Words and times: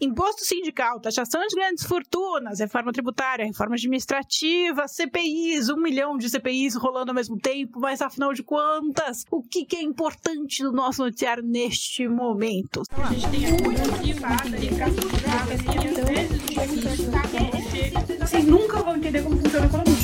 Imposto 0.00 0.44
sindical, 0.44 1.00
taxação 1.00 1.40
de 1.48 1.56
grandes 1.56 1.84
fortunas, 1.84 2.60
reforma 2.60 2.92
tributária, 2.92 3.44
reforma 3.44 3.74
administrativa, 3.74 4.86
CPIs, 4.86 5.68
um 5.70 5.76
milhão 5.76 6.16
de 6.16 6.30
CPIs 6.30 6.76
rolando 6.76 7.10
ao 7.10 7.14
mesmo 7.14 7.36
tempo, 7.36 7.80
mas 7.80 8.00
afinal 8.00 8.32
de 8.32 8.44
contas, 8.44 9.24
o 9.28 9.42
que, 9.42 9.64
que 9.64 9.76
é 9.76 9.82
importante 9.82 10.62
no 10.62 10.70
nosso 10.70 11.02
noticiário 11.02 11.42
neste 11.42 12.06
momento? 12.06 12.82
A 12.92 13.12
gente 13.12 13.28
tem 13.28 13.40
Vocês 18.20 18.44
nunca 18.44 18.80
vão 18.82 18.96
entender 18.96 19.22
como 19.24 19.36
funciona 19.36 19.64
a 19.64 19.68
economia. 19.68 19.98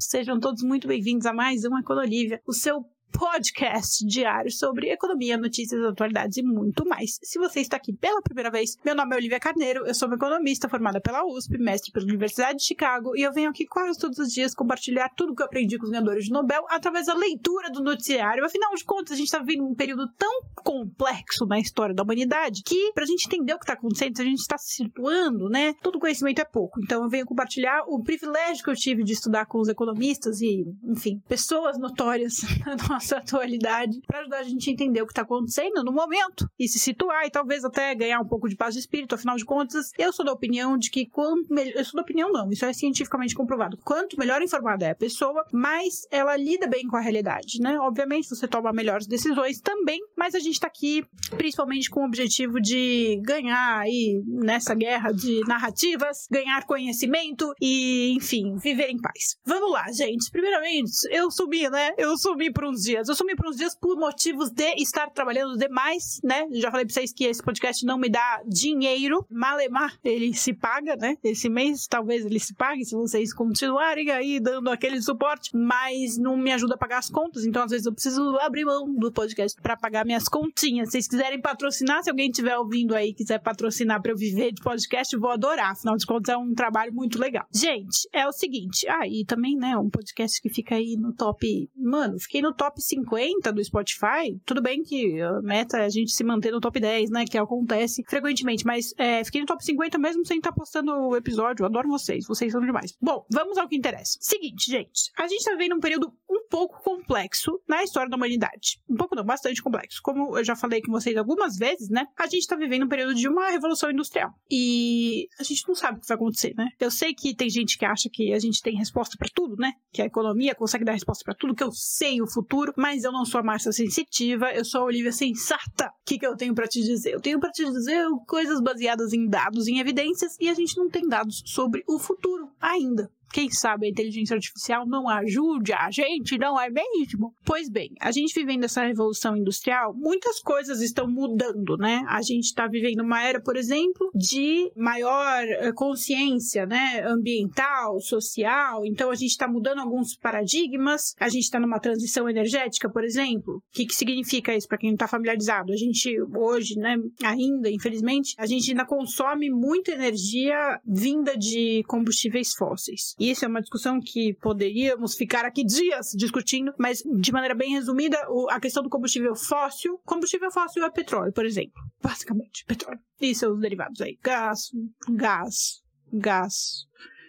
Sejam 0.00 0.40
todos 0.40 0.64
muito 0.64 0.88
bem-vindos 0.88 1.24
a 1.24 1.32
mais 1.32 1.64
um 1.64 1.78
Econolívia, 1.78 2.40
o 2.46 2.52
seu 2.52 2.84
podcast 3.14 4.04
diário 4.04 4.50
sobre 4.50 4.90
economia, 4.90 5.38
notícias, 5.38 5.80
atualidades 5.84 6.36
e 6.36 6.42
muito 6.42 6.84
mais. 6.84 7.18
Se 7.22 7.38
você 7.38 7.60
está 7.60 7.76
aqui 7.76 7.92
pela 7.92 8.20
primeira 8.20 8.50
vez, 8.50 8.76
meu 8.84 8.94
nome 8.94 9.14
é 9.14 9.18
Olivia 9.18 9.38
Carneiro, 9.38 9.86
eu 9.86 9.94
sou 9.94 10.08
uma 10.08 10.16
economista 10.16 10.68
formada 10.68 11.00
pela 11.00 11.24
USP, 11.24 11.56
mestre 11.58 11.92
pela 11.92 12.04
Universidade 12.04 12.58
de 12.58 12.64
Chicago, 12.64 13.16
e 13.16 13.22
eu 13.22 13.32
venho 13.32 13.50
aqui 13.50 13.66
quase 13.66 13.98
todos 13.98 14.18
os 14.18 14.32
dias 14.32 14.52
compartilhar 14.52 15.08
tudo 15.10 15.34
que 15.34 15.42
eu 15.42 15.46
aprendi 15.46 15.78
com 15.78 15.84
os 15.84 15.90
ganhadores 15.90 16.24
de 16.24 16.32
Nobel 16.32 16.64
através 16.68 17.06
da 17.06 17.14
leitura 17.14 17.70
do 17.70 17.82
noticiário. 17.82 18.44
Afinal 18.44 18.74
de 18.74 18.84
contas, 18.84 19.12
a 19.12 19.16
gente 19.16 19.26
está 19.26 19.38
vivendo 19.38 19.64
um 19.64 19.74
período 19.74 20.08
tão 20.18 20.42
complexo 20.56 21.46
na 21.46 21.60
história 21.60 21.94
da 21.94 22.02
humanidade 22.02 22.62
que, 22.64 22.92
para 22.92 23.04
a 23.04 23.06
gente 23.06 23.26
entender 23.26 23.54
o 23.54 23.58
que 23.58 23.64
está 23.64 23.74
acontecendo, 23.74 24.20
a 24.20 24.24
gente 24.24 24.40
está 24.40 24.58
se 24.58 24.74
situando, 24.74 25.48
né? 25.48 25.74
Todo 25.82 26.00
conhecimento 26.00 26.40
é 26.40 26.44
pouco. 26.44 26.80
Então, 26.82 27.04
eu 27.04 27.08
venho 27.08 27.24
compartilhar 27.24 27.84
o 27.86 28.02
privilégio 28.02 28.64
que 28.64 28.70
eu 28.70 28.74
tive 28.74 29.04
de 29.04 29.12
estudar 29.12 29.46
com 29.46 29.60
os 29.60 29.68
economistas 29.68 30.40
e, 30.40 30.64
enfim, 30.84 31.22
pessoas 31.28 31.78
notórias 31.78 32.38
na 32.66 32.76
nossa 32.88 33.03
nossa 33.04 33.16
atualidade 33.18 34.00
para 34.06 34.20
ajudar 34.20 34.38
a 34.38 34.42
gente 34.42 34.70
a 34.70 34.72
entender 34.72 35.02
o 35.02 35.06
que 35.06 35.12
está 35.12 35.22
acontecendo 35.22 35.84
no 35.84 35.92
momento 35.92 36.48
e 36.58 36.66
se 36.68 36.78
situar 36.78 37.26
e 37.26 37.30
talvez 37.30 37.64
até 37.64 37.94
ganhar 37.94 38.20
um 38.20 38.26
pouco 38.26 38.48
de 38.48 38.56
paz 38.56 38.74
de 38.74 38.80
espírito. 38.80 39.14
Afinal 39.14 39.36
de 39.36 39.44
contas, 39.44 39.90
eu 39.98 40.12
sou 40.12 40.24
da 40.24 40.32
opinião 40.32 40.76
de 40.76 40.90
que 40.90 41.06
quanto 41.06 41.52
melhor. 41.52 41.74
Eu 41.74 41.84
sou 41.84 41.96
da 41.96 42.02
opinião, 42.02 42.32
não, 42.32 42.50
isso 42.50 42.64
é 42.64 42.72
cientificamente 42.72 43.34
comprovado. 43.34 43.78
Quanto 43.84 44.18
melhor 44.18 44.42
informada 44.42 44.86
é 44.86 44.90
a 44.90 44.94
pessoa, 44.94 45.44
mais 45.52 46.06
ela 46.10 46.36
lida 46.36 46.66
bem 46.66 46.86
com 46.86 46.96
a 46.96 47.00
realidade, 47.00 47.60
né? 47.60 47.78
Obviamente, 47.78 48.28
você 48.28 48.46
toma 48.46 48.72
melhores 48.72 49.06
decisões 49.06 49.60
também, 49.60 50.00
mas 50.16 50.34
a 50.34 50.38
gente 50.38 50.54
está 50.54 50.66
aqui 50.66 51.04
principalmente 51.36 51.90
com 51.90 52.00
o 52.00 52.06
objetivo 52.06 52.60
de 52.60 53.20
ganhar 53.24 53.80
aí 53.80 54.22
nessa 54.26 54.74
guerra 54.74 55.12
de 55.12 55.40
narrativas, 55.46 56.26
ganhar 56.30 56.64
conhecimento 56.64 57.52
e, 57.60 58.14
enfim, 58.16 58.56
viver 58.56 58.90
em 58.90 59.00
paz. 59.00 59.36
Vamos 59.44 59.72
lá, 59.72 59.90
gente. 59.92 60.30
Primeiramente, 60.30 60.92
eu 61.10 61.30
sumi, 61.30 61.68
né? 61.68 61.92
Eu 61.98 62.16
sumi 62.16 62.52
por 62.52 62.64
uns 62.64 62.82
dias 62.82 62.93
dias. 62.94 63.08
Eu 63.08 63.14
sumi 63.14 63.34
por 63.34 63.48
uns 63.48 63.56
dias 63.56 63.74
por 63.74 63.96
motivos 63.96 64.50
de 64.50 64.74
estar 64.76 65.10
trabalhando 65.10 65.56
demais, 65.58 66.20
né? 66.22 66.46
Já 66.52 66.70
falei 66.70 66.86
pra 66.86 66.94
vocês 66.94 67.12
que 67.12 67.24
esse 67.24 67.42
podcast 67.42 67.84
não 67.84 67.98
me 67.98 68.08
dá 68.08 68.42
dinheiro. 68.46 69.26
Malemar, 69.30 69.98
ele 70.04 70.32
se 70.32 70.52
paga, 70.52 70.94
né? 70.96 71.16
Esse 71.24 71.48
mês 71.48 71.86
talvez 71.88 72.24
ele 72.24 72.38
se 72.38 72.54
pague 72.54 72.84
se 72.84 72.94
vocês 72.94 73.34
continuarem 73.34 74.10
aí 74.10 74.38
dando 74.38 74.70
aquele 74.70 75.00
suporte, 75.02 75.50
mas 75.56 76.16
não 76.16 76.36
me 76.36 76.52
ajuda 76.52 76.74
a 76.74 76.78
pagar 76.78 76.98
as 76.98 77.10
contas. 77.10 77.44
Então, 77.44 77.64
às 77.64 77.70
vezes, 77.70 77.86
eu 77.86 77.92
preciso 77.92 78.38
abrir 78.40 78.64
mão 78.64 78.92
do 78.94 79.10
podcast 79.10 79.60
para 79.60 79.76
pagar 79.76 80.04
minhas 80.04 80.28
continhas. 80.28 80.88
Se 80.88 80.92
vocês 80.92 81.08
quiserem 81.08 81.40
patrocinar, 81.40 82.02
se 82.02 82.10
alguém 82.10 82.30
estiver 82.30 82.56
ouvindo 82.56 82.94
aí 82.94 83.12
quiser 83.12 83.40
patrocinar 83.40 84.00
para 84.00 84.12
eu 84.12 84.16
viver 84.16 84.52
de 84.52 84.62
podcast, 84.62 85.16
vou 85.16 85.30
adorar. 85.30 85.72
Afinal 85.72 85.96
de 85.96 86.06
contas, 86.06 86.32
é 86.32 86.36
um 86.36 86.54
trabalho 86.54 86.92
muito 86.92 87.18
legal. 87.18 87.46
Gente, 87.52 88.08
é 88.12 88.26
o 88.26 88.32
seguinte. 88.32 88.86
Ah, 88.88 89.06
e 89.06 89.24
também, 89.24 89.56
né, 89.56 89.76
um 89.76 89.90
podcast 89.90 90.40
que 90.40 90.48
fica 90.48 90.76
aí 90.76 90.96
no 90.96 91.12
top. 91.12 91.68
Mano, 91.76 92.18
fiquei 92.20 92.40
no 92.40 92.54
top 92.54 92.73
50 92.80 93.52
do 93.52 93.64
Spotify, 93.64 94.38
tudo 94.44 94.62
bem 94.62 94.82
que 94.82 95.20
a 95.20 95.40
meta 95.42 95.78
é 95.78 95.84
a 95.84 95.88
gente 95.88 96.12
se 96.12 96.24
manter 96.24 96.52
no 96.52 96.60
top 96.60 96.78
10, 96.78 97.10
né? 97.10 97.24
Que 97.24 97.38
acontece 97.38 98.02
frequentemente, 98.08 98.64
mas 98.64 98.94
é, 98.98 99.22
fiquei 99.24 99.40
no 99.40 99.46
top 99.46 99.64
50 99.64 99.98
mesmo 99.98 100.24
sem 100.26 100.38
estar 100.38 100.50
tá 100.50 100.56
postando 100.56 100.92
o 100.92 101.16
episódio. 101.16 101.62
Eu 101.62 101.66
adoro 101.66 101.88
vocês, 101.88 102.26
vocês 102.26 102.52
são 102.52 102.60
demais. 102.60 102.96
Bom, 103.00 103.24
vamos 103.30 103.58
ao 103.58 103.68
que 103.68 103.76
interessa. 103.76 104.18
Seguinte, 104.20 104.70
gente, 104.70 105.10
a 105.18 105.26
gente 105.26 105.44
tá 105.44 105.52
vivendo 105.52 105.74
um 105.74 105.80
período 105.80 106.12
um 106.28 106.46
pouco 106.48 106.82
complexo 106.82 107.60
na 107.68 107.82
história 107.82 108.08
da 108.08 108.16
humanidade. 108.16 108.80
Um 108.88 108.96
pouco 108.96 109.14
não, 109.14 109.24
bastante 109.24 109.62
complexo. 109.62 110.00
Como 110.02 110.36
eu 110.38 110.44
já 110.44 110.56
falei 110.56 110.80
com 110.80 110.92
vocês 110.92 111.16
algumas 111.16 111.56
vezes, 111.56 111.88
né? 111.88 112.06
A 112.18 112.26
gente 112.26 112.46
tá 112.46 112.56
vivendo 112.56 112.84
um 112.84 112.88
período 112.88 113.14
de 113.14 113.28
uma 113.28 113.50
revolução 113.50 113.90
industrial. 113.90 114.30
E 114.50 115.28
a 115.38 115.42
gente 115.42 115.66
não 115.66 115.74
sabe 115.74 115.98
o 115.98 116.00
que 116.00 116.08
vai 116.08 116.16
acontecer, 116.16 116.54
né? 116.56 116.68
Eu 116.80 116.90
sei 116.90 117.14
que 117.14 117.34
tem 117.34 117.48
gente 117.48 117.78
que 117.78 117.84
acha 117.84 118.08
que 118.10 118.32
a 118.32 118.38
gente 118.38 118.62
tem 118.62 118.76
resposta 118.76 119.16
para 119.18 119.28
tudo, 119.34 119.56
né? 119.56 119.72
Que 119.92 120.02
a 120.02 120.06
economia 120.06 120.54
consegue 120.54 120.84
dar 120.84 120.92
resposta 120.92 121.24
para 121.24 121.34
tudo, 121.34 121.54
que 121.54 121.62
eu 121.62 121.72
sei 121.72 122.20
o 122.20 122.26
futuro 122.26 122.63
mas 122.76 123.04
eu 123.04 123.12
não 123.12 123.24
sou 123.24 123.40
a 123.40 123.44
Márcia 123.44 123.72
sensitiva, 123.72 124.52
eu 124.52 124.64
sou 124.64 124.82
a 124.82 124.84
Olivia 124.84 125.12
sensata. 125.12 125.86
O 125.86 126.04
que, 126.04 126.18
que 126.18 126.26
eu 126.26 126.36
tenho 126.36 126.54
para 126.54 126.66
te 126.66 126.82
dizer? 126.82 127.12
Eu 127.14 127.20
tenho 127.20 127.38
para 127.38 127.50
te 127.50 127.64
dizer 127.64 128.06
coisas 128.26 128.60
baseadas 128.60 129.12
em 129.12 129.28
dados, 129.28 129.66
em 129.68 129.78
evidências, 129.78 130.36
e 130.40 130.48
a 130.48 130.54
gente 130.54 130.76
não 130.76 130.88
tem 130.88 131.08
dados 131.08 131.42
sobre 131.46 131.82
o 131.86 131.98
futuro 131.98 132.50
ainda. 132.60 133.10
Quem 133.32 133.50
sabe 133.50 133.86
a 133.86 133.90
inteligência 133.90 134.34
artificial 134.34 134.86
não 134.86 135.08
ajude 135.08 135.72
a 135.72 135.90
gente, 135.90 136.38
não 136.38 136.60
é 136.60 136.70
mesmo? 136.70 137.34
Pois 137.44 137.68
bem, 137.68 137.90
a 138.00 138.10
gente 138.10 138.34
vivendo 138.34 138.64
essa 138.64 138.84
revolução 138.84 139.36
industrial, 139.36 139.94
muitas 139.94 140.40
coisas 140.40 140.80
estão 140.80 141.08
mudando, 141.08 141.76
né? 141.76 142.04
A 142.08 142.22
gente 142.22 142.44
está 142.44 142.66
vivendo 142.66 143.00
uma 143.00 143.22
era, 143.22 143.40
por 143.40 143.56
exemplo, 143.56 144.10
de 144.14 144.70
maior 144.76 145.42
eh, 145.44 145.72
consciência, 145.72 146.66
né? 146.66 147.02
Ambiental, 147.06 147.98
social. 148.00 148.84
Então 148.84 149.10
a 149.10 149.14
gente 149.14 149.30
está 149.30 149.48
mudando 149.48 149.80
alguns 149.80 150.16
paradigmas. 150.16 151.14
A 151.18 151.28
gente 151.28 151.44
está 151.44 151.58
numa 151.58 151.80
transição 151.80 152.28
energética, 152.28 152.90
por 152.90 153.04
exemplo. 153.04 153.56
O 153.56 153.62
que, 153.72 153.86
que 153.86 153.94
significa 153.94 154.54
isso 154.54 154.68
para 154.68 154.78
quem 154.78 154.90
não 154.90 154.94
está 154.94 155.08
familiarizado? 155.08 155.72
A 155.72 155.76
gente 155.76 156.14
hoje, 156.36 156.76
né? 156.76 156.96
Ainda, 157.24 157.70
infelizmente, 157.70 158.34
a 158.38 158.46
gente 158.46 158.70
ainda 158.70 158.86
consome 158.86 159.50
muita 159.50 159.92
energia 159.92 160.80
vinda 160.86 161.36
de 161.36 161.82
combustíveis 161.86 162.52
fósseis. 162.56 163.13
E 163.18 163.30
isso 163.30 163.44
é 163.44 163.48
uma 163.48 163.60
discussão 163.60 164.00
que 164.00 164.34
poderíamos 164.34 165.14
ficar 165.14 165.44
aqui 165.44 165.64
dias 165.64 166.10
discutindo, 166.16 166.72
mas 166.78 167.02
de 167.20 167.32
maneira 167.32 167.54
bem 167.54 167.72
resumida, 167.72 168.18
a 168.50 168.60
questão 168.60 168.82
do 168.82 168.90
combustível 168.90 169.34
fóssil. 169.34 170.00
Combustível 170.04 170.50
fóssil 170.50 170.84
é 170.84 170.90
petróleo, 170.90 171.32
por 171.32 171.46
exemplo. 171.46 171.80
Basicamente, 172.02 172.64
petróleo. 172.66 173.00
E 173.20 173.34
seus 173.34 173.60
derivados 173.60 174.00
aí. 174.00 174.18
Gás, 174.22 174.70
gás, 175.08 175.82
gás 176.12 176.86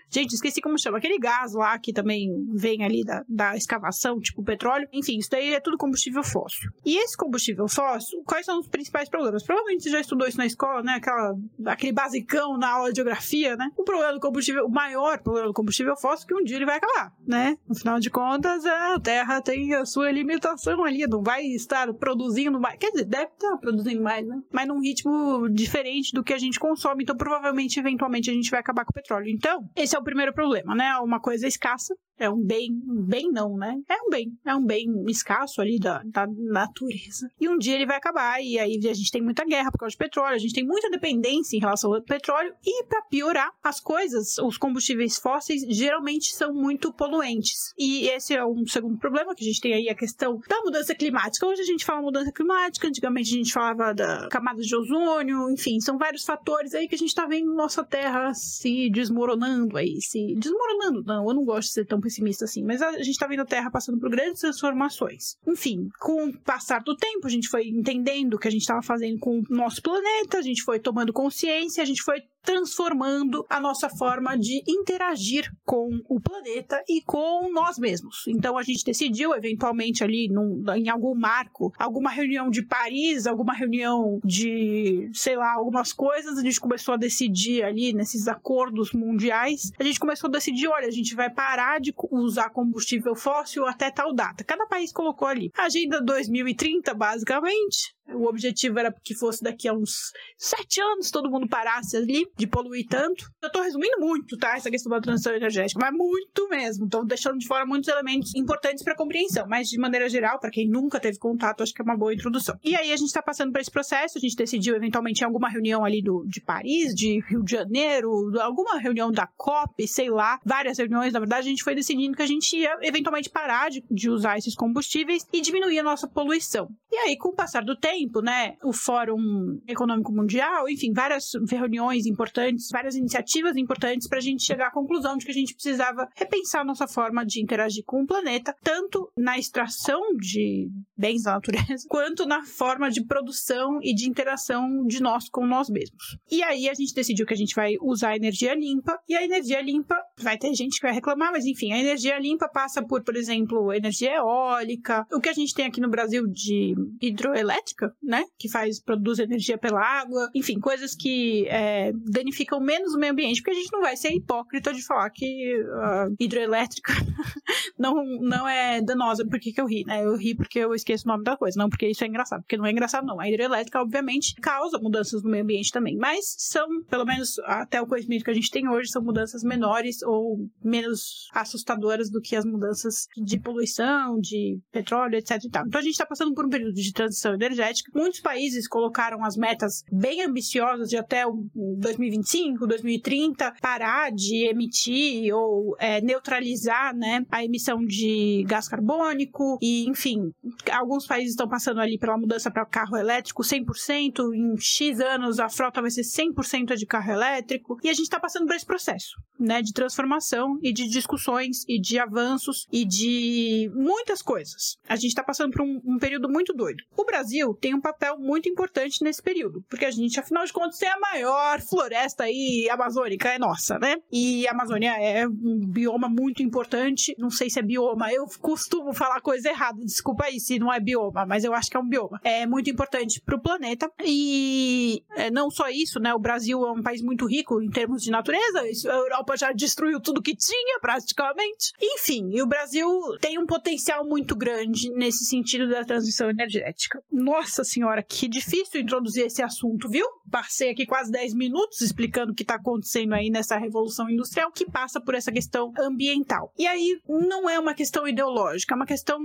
Gente, 0.10 0.34
esqueci 0.34 0.62
como 0.62 0.80
chama. 0.80 0.98
Aquele 0.98 1.18
gás 1.18 1.54
lá 1.54 1.78
que 1.78 1.94
também 1.94 2.30
vem 2.54 2.84
ali 2.84 3.04
da, 3.04 3.24
da 3.28 3.56
escavação, 3.56 4.20
tipo 4.20 4.44
petróleo. 4.44 4.88
Enfim, 4.94 5.18
isso 5.18 5.30
daí 5.30 5.54
é 5.54 5.60
tudo 5.60 5.78
combustível 5.78 6.24
fóssil. 6.24 6.70
E 6.86 6.98
esse 6.98 7.18
combustível 7.18 7.68
fóssil, 7.68 8.22
quais 8.26 8.46
são 8.46 8.60
os 8.60 8.68
principais 8.68 9.10
problemas? 9.10 9.44
Provavelmente 9.44 9.84
você 9.84 9.90
já 9.90 10.00
estudou 10.00 10.28
isso 10.28 10.38
na 10.38 10.46
escola, 10.46 10.82
né? 10.82 10.94
Aquela, 10.94 11.36
aquele 11.66 11.92
basicão 11.92 12.58
na 12.58 12.70
aula 12.70 12.92
de 12.92 12.98
geografia, 12.98 13.56
né? 13.56 13.70
O 13.78 13.84
problema 13.84 14.14
do 14.14 14.20
combustível, 14.20 14.66
o 14.66 14.72
maior 14.72 15.20
problema 15.22 15.48
do 15.48 15.54
combustível 15.54 15.96
fóssil 15.98 16.26
é 16.26 16.28
que 16.28 16.42
um 16.42 16.44
dia 16.44 16.58
ele 16.58 16.66
vai 16.66 16.78
acabar, 16.78 17.14
né? 17.26 17.58
Afinal 17.70 18.00
de 18.00 18.10
contas, 18.10 18.66
a 18.66 19.00
Terra 19.00 19.42
tem 19.42 19.74
a 19.74 19.86
sua 19.86 20.12
limitação 20.12 20.84
ali, 20.84 21.06
não 21.08 21.22
vai 21.22 21.44
estar 21.46 21.94
produzindo 21.94 22.60
mais. 22.60 22.78
Quer 22.78 22.92
dizer, 22.92 23.06
deve 23.06 23.32
estar 23.32 23.58
produzindo 23.58 24.02
mais, 24.02 24.26
né? 24.26 24.42
Mas 24.52 24.68
num 24.68 24.80
ritmo 24.80 25.50
diferente 25.50 26.14
do 26.14 26.24
que 26.24 26.34
a 26.34 26.38
gente 26.38 26.60
consome. 26.60 27.04
Então, 27.04 27.16
provavelmente, 27.16 27.80
eventualmente, 27.80 28.30
a 28.30 28.34
gente 28.34 28.50
vai 28.50 28.60
acabar 28.60 28.86
com 28.86 28.92
o 28.92 28.94
petróleo. 28.94 29.30
Então, 29.30 29.70
esse 29.76 29.95
é 29.96 30.00
o 30.00 30.04
primeiro 30.04 30.34
problema, 30.34 30.76
né? 30.76 30.96
Uma 30.98 31.20
coisa 31.20 31.48
escassa, 31.48 31.96
é 32.18 32.30
um 32.30 32.42
bem, 32.42 32.72
um 32.88 33.04
bem 33.04 33.32
não, 33.32 33.58
né? 33.58 33.78
É 33.90 33.96
um 34.02 34.10
bem, 34.10 34.38
é 34.46 34.56
um 34.56 34.66
bem 34.66 34.88
escasso 35.08 35.62
ali 35.62 35.80
da, 35.80 36.02
da 36.06 36.26
natureza. 36.28 37.30
E 37.40 37.50
um 37.50 37.58
dia 37.58 37.76
ele 37.76 37.86
vai 37.86 37.98
acabar, 37.98 38.42
e 38.42 38.58
aí 38.58 38.80
a 38.88 38.94
gente 38.94 39.12
tem 39.12 39.22
muita 39.22 39.46
guerra 39.46 39.72
por 39.72 39.80
causa 39.80 39.92
de 39.92 39.98
petróleo, 39.98 40.36
a 40.36 40.40
gente 40.40 40.54
tem 40.54 40.66
muita 40.66 40.90
dependência 40.90 41.58
em 41.58 41.60
relação 41.60 41.94
ao 41.94 42.02
petróleo, 42.02 42.54
e 42.66 42.84
para 42.86 43.02
piorar, 43.04 43.52
as 43.64 43.80
coisas, 43.80 44.38
os 44.38 44.58
combustíveis 44.58 45.18
fósseis 45.18 45.62
geralmente 45.68 46.34
são 46.34 46.54
muito 46.54 46.94
poluentes. 46.94 47.74
E 47.78 48.08
esse 48.08 48.34
é 48.34 48.46
um 48.46 48.66
segundo 48.66 48.98
problema, 48.98 49.36
que 49.36 49.44
a 49.44 49.48
gente 49.48 49.62
tem 49.62 49.74
aí 49.74 49.90
a 49.90 49.96
questão 49.96 50.40
da 50.48 50.62
mudança 50.62 50.96
climática. 50.96 51.46
Hoje 51.46 51.62
a 51.62 51.66
gente 51.66 51.86
fala 51.86 52.02
mudança 52.02 52.32
climática, 52.32 52.88
antigamente 52.88 53.34
a 53.34 53.38
gente 53.38 53.54
falava 53.54 53.94
da 53.94 54.28
camada 54.30 54.62
de 54.62 54.76
ozônio, 54.76 55.50
enfim, 55.52 55.80
são 55.80 55.98
vários 55.98 56.24
fatores 56.24 56.74
aí 56.74 56.88
que 56.88 56.96
a 56.96 56.98
gente 56.98 57.14
tá 57.14 57.26
vendo 57.26 57.54
nossa 57.54 57.84
Terra 57.84 58.34
se 58.34 58.90
desmoronando 58.90 59.78
aí, 59.78 60.02
se 60.02 60.34
desmoronando. 60.36 61.04
Não, 61.04 61.28
eu 61.28 61.34
não 61.34 61.44
gosto 61.44 61.68
de 61.68 61.74
ser 61.74 61.86
tão 61.86 62.00
pessimista 62.06 62.46
assim, 62.46 62.64
mas 62.64 62.82
a 62.82 62.92
gente 62.98 63.10
está 63.10 63.26
vendo 63.26 63.42
a 63.42 63.46
Terra 63.46 63.72
passando 63.72 64.00
por 64.00 64.10
grandes 64.10 64.42
transformações. 64.42 65.38
Enfim, 65.48 65.90
com 66.00 66.28
o 66.28 66.38
passar 66.40 66.84
do 66.84 66.96
tempo, 66.96 67.26
a 67.26 67.30
gente 67.30 67.50
foi 67.50 67.68
entendendo 67.68 68.36
o 68.36 68.40
que 68.40 68.48
a 68.48 68.52
gente 68.52 68.62
estava 68.62 68.84
fazendo 68.84 69.18
com 69.20 69.40
o 69.40 69.44
nosso 69.50 69.82
planeta, 69.82 70.38
a 70.38 70.42
gente 70.42 70.62
foi 70.64 70.80
tomando 70.80 71.12
consciência, 71.12 71.82
a 71.82 71.86
gente 71.86 72.04
foi 72.04 72.22
transformando 72.46 73.46
a 73.50 73.60
nossa 73.60 73.90
forma 73.90 74.38
de 74.38 74.62
interagir 74.68 75.52
com 75.66 75.90
o 76.08 76.20
planeta 76.22 76.82
e 76.88 77.02
com 77.02 77.52
nós 77.52 77.78
mesmos. 77.78 78.24
Então 78.28 78.58
a 78.58 78.64
gente 78.64 78.86
decidiu, 78.86 79.34
eventualmente, 79.34 80.04
ali 80.04 80.30
num, 80.30 80.64
em 80.76 80.90
algum 80.90 81.16
marco, 81.16 81.74
alguma 81.78 82.10
reunião 82.10 82.50
de 82.50 82.62
Paris, 82.62 83.26
alguma 83.26 83.54
reunião 83.54 84.20
de, 84.24 85.10
sei 85.14 85.36
lá, 85.36 85.54
algumas 85.54 85.92
coisas, 85.92 86.38
a 86.38 86.42
gente 86.42 86.60
começou 86.60 86.94
a 86.94 86.98
decidir 86.98 87.64
ali 87.64 87.94
nesses 87.94 88.28
acordos 88.28 88.92
mundiais, 88.94 89.72
a 89.80 89.84
gente 89.84 90.00
começou 90.00 90.28
a 90.28 90.32
decidir, 90.32 90.68
olha, 90.68 90.88
a 90.88 90.92
gente 90.92 91.16
vai 91.16 91.30
parar 91.30 91.80
de 91.80 91.94
usar 92.12 92.50
combustível 92.50 93.16
fóssil 93.16 93.66
até 93.66 93.90
tal 93.90 94.14
data. 94.14 94.44
Cada 94.44 94.68
país 94.68 94.92
colocou 94.92 95.28
ali. 95.28 95.52
Agenda 95.58 96.00
2030, 96.02 96.94
basicamente, 96.94 97.96
O 98.14 98.28
objetivo 98.28 98.80
era 98.80 98.94
que 99.04 99.16
fosse 99.16 99.44
daqui 99.44 99.68
a 99.68 99.74
uns 99.74 100.12
sete 100.38 100.80
anos 100.80 101.10
todo 101.10 101.30
mundo 101.30 101.48
parasse 101.48 101.98
ali 101.98 102.28
de 102.38 102.46
poluir 102.46 102.86
tanto. 102.88 103.26
Eu 103.42 103.52
tô 103.52 103.62
resumindo 103.62 104.00
muito, 104.00 104.38
tá? 104.38 104.56
Essa 104.56 104.70
questão 104.70 104.92
da 104.92 105.02
transição 105.02 105.34
energética, 105.34 105.80
mas 105.82 105.92
muito 105.92 106.48
mesmo. 106.50 106.88
Tô 106.88 107.04
deixando 107.04 107.40
de 107.40 107.48
fora 107.48 107.66
muitos 107.66 107.90
elementos 107.90 108.36
importantes 108.36 108.84
para 108.84 108.96
compreensão, 108.96 109.48
mas 109.48 109.68
de 109.68 109.80
maneira 109.80 110.08
geral, 110.08 110.40
para 110.40 110.52
quem 110.52 110.70
nunca 110.70 111.00
teve 111.00 111.18
contato, 111.18 111.64
acho 111.64 111.74
que 111.74 111.82
é 111.82 111.84
uma 111.84 111.98
boa 111.98 112.14
introdução. 112.14 112.58
E 112.64 112.76
aí 112.76 112.92
a 112.92 112.98
gente 112.98 113.12
tá 113.12 113.22
passando 113.22 113.52
por 113.52 113.60
esse 113.60 113.72
processo, 113.72 114.18
a 114.18 114.22
gente 114.22 114.36
decidiu 114.36 114.76
eventualmente 114.76 115.22
em 115.22 115.26
alguma 115.26 115.50
reunião 115.50 115.84
ali 115.84 116.02
do, 116.02 116.24
de 116.28 116.42
Paris, 116.42 116.94
de 116.94 117.20
Rio 117.28 117.44
de 117.44 117.52
Janeiro, 117.52 118.40
alguma 118.40 118.78
reunião 118.78 119.12
da 119.12 119.28
COP, 119.36 119.88
sei 119.88 120.10
lá, 120.10 120.40
várias 120.46 120.78
reuniões, 120.78 121.12
na 121.12 121.20
verdade, 121.20 121.48
a 121.48 121.50
gente 121.50 121.64
foi 121.64 121.74
decidindo 121.74 122.16
que 122.16 122.24
a 122.24 122.28
gente 122.28 122.56
ia 122.56 122.78
eventualmente 122.82 123.30
parar 123.30 123.70
de, 123.70 123.84
de 123.90 124.10
usar 124.10 124.38
esses 124.38 124.56
combustíveis 124.56 125.26
e 125.34 125.42
diminuir 125.42 125.80
a 125.80 125.84
nossa 125.84 126.08
poluição. 126.08 126.70
E 126.92 126.98
aí, 126.98 127.18
com 127.18 127.30
o 127.30 127.36
passar 127.36 127.64
do 127.64 127.76
tempo, 127.76 127.95
né, 128.24 128.56
o 128.64 128.74
Fórum 128.74 129.60
Econômico 129.68 130.12
Mundial, 130.12 130.68
enfim, 130.70 130.92
várias 130.94 131.32
reuniões 131.50 132.06
importantes, 132.06 132.70
várias 132.72 132.96
iniciativas 132.96 133.56
importantes 133.56 134.08
para 134.08 134.18
a 134.18 134.22
gente 134.22 134.44
chegar 134.44 134.68
à 134.68 134.72
conclusão 134.72 135.18
de 135.18 135.26
que 135.26 135.32
a 135.32 135.36
gente 135.36 135.54
precisava 135.54 136.08
repensar 136.16 136.66
nossa 136.66 136.88
forma 136.88 137.26
de 137.26 137.42
interagir 137.42 137.84
com 137.86 138.04
o 138.04 138.08
planeta, 138.08 138.56
tanto 138.64 139.12
na 139.18 139.38
extração 139.38 140.02
de 140.18 140.70
bens 140.98 141.24
da 141.24 141.34
natureza, 141.34 141.86
quanto 141.90 142.26
na 142.26 142.44
forma 142.44 142.90
de 142.90 143.04
produção 143.06 143.80
e 143.82 143.94
de 143.94 144.10
interação 144.10 144.86
de 144.86 145.02
nós 145.02 145.30
com 145.30 145.46
nós 145.46 145.70
mesmos. 145.70 146.18
E 146.32 146.44
aí 146.44 146.70
a 146.70 146.74
gente 146.74 146.94
decidiu 146.94 147.26
que 147.26 147.34
a 147.34 147.38
gente 147.38 147.56
vai 147.56 147.76
usar 147.82 148.16
energia 148.16 148.56
limpa, 148.56 148.98
e 149.08 149.16
a 149.16 149.24
energia 149.24 149.62
limpa, 149.62 149.96
vai 150.20 150.38
ter 150.38 150.54
gente 150.54 150.80
que 150.80 150.86
vai 150.86 150.94
reclamar, 150.94 151.32
mas 151.32 151.46
enfim, 151.46 151.72
a 151.72 151.80
energia 151.80 152.18
limpa 152.20 152.48
passa 152.48 152.84
por, 152.84 153.04
por 153.04 153.16
exemplo, 153.16 153.74
energia 153.74 154.16
eólica, 154.16 155.06
o 155.12 155.20
que 155.20 155.30
a 155.30 155.34
gente 155.34 155.54
tem 155.54 155.66
aqui 155.66 155.82
no 155.82 155.90
Brasil 155.90 156.26
de 156.28 156.76
hidroelétrica, 157.02 157.85
né? 158.02 158.24
Que 158.38 158.50
faz, 158.50 158.82
produz 158.82 159.20
energia 159.20 159.58
pela 159.58 159.82
água, 159.82 160.30
enfim, 160.36 160.60
coisas 160.60 160.96
que 160.96 161.48
é, 161.48 161.92
danificam 162.12 162.60
menos 162.60 162.94
o 162.94 163.00
meio 163.00 163.14
ambiente, 163.14 163.42
porque 163.42 163.58
a 163.58 163.60
gente 163.60 163.72
não 163.72 163.82
vai 163.82 163.96
ser 163.96 164.14
hipócrita 164.14 164.74
de 164.74 164.86
falar 164.86 165.10
que 165.10 165.56
a 165.82 166.08
hidroelétrica 166.20 166.94
não, 167.78 167.94
não 168.22 168.48
é 168.48 168.82
danosa. 168.82 169.26
Por 169.26 169.40
que, 169.40 169.52
que 169.52 169.62
eu 169.62 169.68
ri, 169.68 169.84
né? 169.86 170.04
Eu 170.04 170.16
ri 170.16 170.36
porque 170.36 170.60
eu 170.60 170.74
esqueço 170.74 171.06
o 171.06 171.12
nome 171.12 171.24
da 171.24 171.38
coisa, 171.38 171.58
não 171.58 171.70
porque 171.70 171.88
isso 171.88 172.04
é 172.04 172.08
engraçado, 172.08 172.42
porque 172.42 172.58
não 172.58 172.66
é 172.66 172.72
engraçado, 172.72 173.06
não. 173.06 173.20
A 173.20 173.30
hidroelétrica, 173.30 173.82
obviamente, 173.82 174.36
causa 174.36 174.80
mudanças 174.80 175.24
no 175.24 175.30
meio 175.30 175.44
ambiente 175.44 175.72
também, 175.72 175.98
mas 175.98 176.36
são, 176.38 176.68
pelo 176.90 177.06
menos 177.06 177.40
até 177.40 177.82
o 177.82 177.88
conhecimento 177.88 178.24
que 178.24 178.32
a 178.32 178.34
gente 178.34 178.50
tem 178.50 178.68
hoje, 178.70 178.90
são 178.90 179.04
mudanças 179.04 179.44
menores 179.44 180.02
ou 180.04 180.38
menos 180.64 181.28
assustadoras 181.34 182.10
do 182.10 182.22
que 182.22 182.36
as 182.36 182.46
mudanças 182.46 183.08
de 183.16 183.40
poluição, 183.40 184.20
de 184.20 184.60
petróleo, 184.72 185.16
etc. 185.16 185.38
Então 185.46 185.80
a 185.80 185.84
gente 185.84 185.94
está 185.94 186.06
passando 186.06 186.34
por 186.34 186.46
um 186.46 186.50
período 186.50 186.74
de 186.74 186.94
transição 186.94 187.34
energética. 187.34 187.75
Muitos 187.94 188.20
países 188.20 188.68
colocaram 188.68 189.24
as 189.24 189.36
metas 189.36 189.84
bem 189.92 190.24
ambiciosas 190.24 190.90
de 190.90 190.98
até 190.98 191.24
2025, 191.26 192.68
2030, 192.68 193.54
parar 193.62 194.12
de 194.12 194.48
emitir 194.48 195.34
ou 195.34 195.76
é, 195.80 196.02
neutralizar 196.02 196.96
né, 196.96 197.26
a 197.32 197.44
emissão 197.44 197.80
de 197.86 198.44
gás 198.48 198.68
carbônico 198.68 199.58
e, 199.62 199.88
enfim, 199.88 200.32
alguns 200.72 201.06
países 201.06 201.32
estão 201.32 201.48
passando 201.48 201.80
ali 201.80 201.98
pela 201.98 202.18
mudança 202.18 202.52
para 202.52 202.66
carro 202.66 202.98
elétrico 202.98 203.44
100%, 203.44 204.34
em 204.34 204.58
X 204.58 205.00
anos 205.00 205.40
a 205.40 205.50
frota 205.50 205.82
vai 205.82 205.92
ser 205.92 206.02
100% 206.02 206.76
de 206.76 206.86
carro 206.86 207.12
elétrico 207.12 207.78
e 207.84 207.90
a 207.90 207.94
gente 207.94 208.04
está 208.04 208.20
passando 208.20 208.46
por 208.46 208.56
esse 208.56 208.66
processo, 208.66 209.16
né, 209.40 209.62
de 209.62 209.74
transformação 209.74 210.58
e 210.62 210.74
de 210.74 210.88
discussões 210.88 211.64
e 211.68 211.80
de 211.80 212.00
avanços 212.00 212.68
e 212.72 212.86
de 212.86 213.72
muitas 213.74 214.22
coisas. 214.22 214.78
A 214.88 214.96
gente 214.96 215.10
está 215.10 215.24
passando 215.24 215.52
por 215.52 215.62
um, 215.62 215.82
um 215.86 215.98
período 215.98 216.30
muito 216.30 216.54
doido. 216.54 216.84
O 216.98 217.06
Brasil 217.06 217.54
tem 217.66 217.74
um 217.74 217.82
papel 217.82 218.20
muito 218.20 218.48
importante 218.48 219.04
nesse 219.04 219.24
período, 219.24 219.66
porque 219.68 219.86
a 219.86 219.90
gente, 219.90 220.20
afinal 220.20 220.46
de 220.46 220.54
contas, 220.54 220.78
tem 220.78 220.88
a 220.88 221.00
maior 221.00 221.60
floresta 221.60 222.26
aí 222.26 222.70
amazônica, 222.70 223.28
é 223.28 223.40
nossa, 223.40 223.80
né? 223.80 223.96
E 224.12 224.48
a 224.48 224.52
Amazônia 224.52 224.92
é 225.02 225.28
um 225.28 225.66
bioma 225.68 226.08
muito 226.08 226.44
importante. 226.44 227.16
Não 227.18 227.32
sei 227.32 227.50
se 227.50 227.58
é 227.58 227.64
bioma, 227.64 228.14
eu 228.14 228.28
costumo 228.40 228.94
falar 228.94 229.20
coisa 229.20 229.50
errada, 229.50 229.80
desculpa 229.84 230.26
aí 230.26 230.40
se 230.40 230.60
não 230.60 230.72
é 230.72 230.80
bioma, 230.80 231.26
mas 231.26 231.44
eu 231.44 231.56
acho 231.56 231.72
que 231.72 231.76
é 231.76 231.80
um 231.80 231.90
bioma. 231.90 232.20
É 232.24 232.46
muito 232.46 232.70
importante 232.70 233.20
para 233.20 233.36
o 233.36 233.42
planeta. 233.42 233.92
E 234.04 235.02
é, 235.16 235.32
não 235.32 235.50
só 235.50 235.68
isso, 235.68 236.00
né? 236.00 236.14
O 236.14 236.20
Brasil 236.20 236.64
é 236.68 236.72
um 236.72 236.84
país 236.84 237.02
muito 237.02 237.26
rico 237.26 237.60
em 237.64 237.70
termos 237.72 238.04
de 238.04 238.12
natureza, 238.12 238.62
a 238.62 238.96
Europa 238.96 239.38
já 239.38 239.52
destruiu 239.52 240.00
tudo 240.00 240.22
que 240.22 240.36
tinha, 240.36 240.80
praticamente. 240.80 241.72
Enfim, 241.82 242.30
e 242.32 242.44
o 242.44 242.48
Brasil 242.48 242.88
tem 243.20 243.40
um 243.40 243.48
potencial 243.48 244.06
muito 244.06 244.36
grande 244.36 244.92
nesse 244.92 245.26
sentido 245.26 245.68
da 245.68 245.84
transição 245.84 246.30
energética. 246.30 247.02
Nossa 247.12 247.55
senhora, 247.64 248.04
que 248.04 248.28
difícil 248.28 248.82
introduzir 248.82 249.26
esse 249.26 249.42
assunto, 249.42 249.90
viu? 249.90 250.06
Passei 250.30 250.72
aqui 250.72 250.86
quase 250.86 251.12
10 251.12 251.34
minutos 251.34 251.82
explicando 251.82 252.32
o 252.32 252.36
que 252.36 252.44
está 252.44 252.56
acontecendo 252.56 253.14
aí 253.14 253.30
nessa 253.30 253.58
revolução 253.58 254.10
industrial 254.10 254.52
que 254.52 254.70
passa 254.70 255.00
por 255.00 255.16
essa 255.16 255.32
questão 255.32 255.72
ambiental. 255.78 256.52
E 256.58 256.68
aí 256.68 257.00
não 257.08 257.50
é 257.50 257.60
uma 257.60 257.74
questão 257.74 258.08
ideológica, 258.08 258.74
é 258.74 258.78
uma 258.78 258.86
questão 258.86 259.20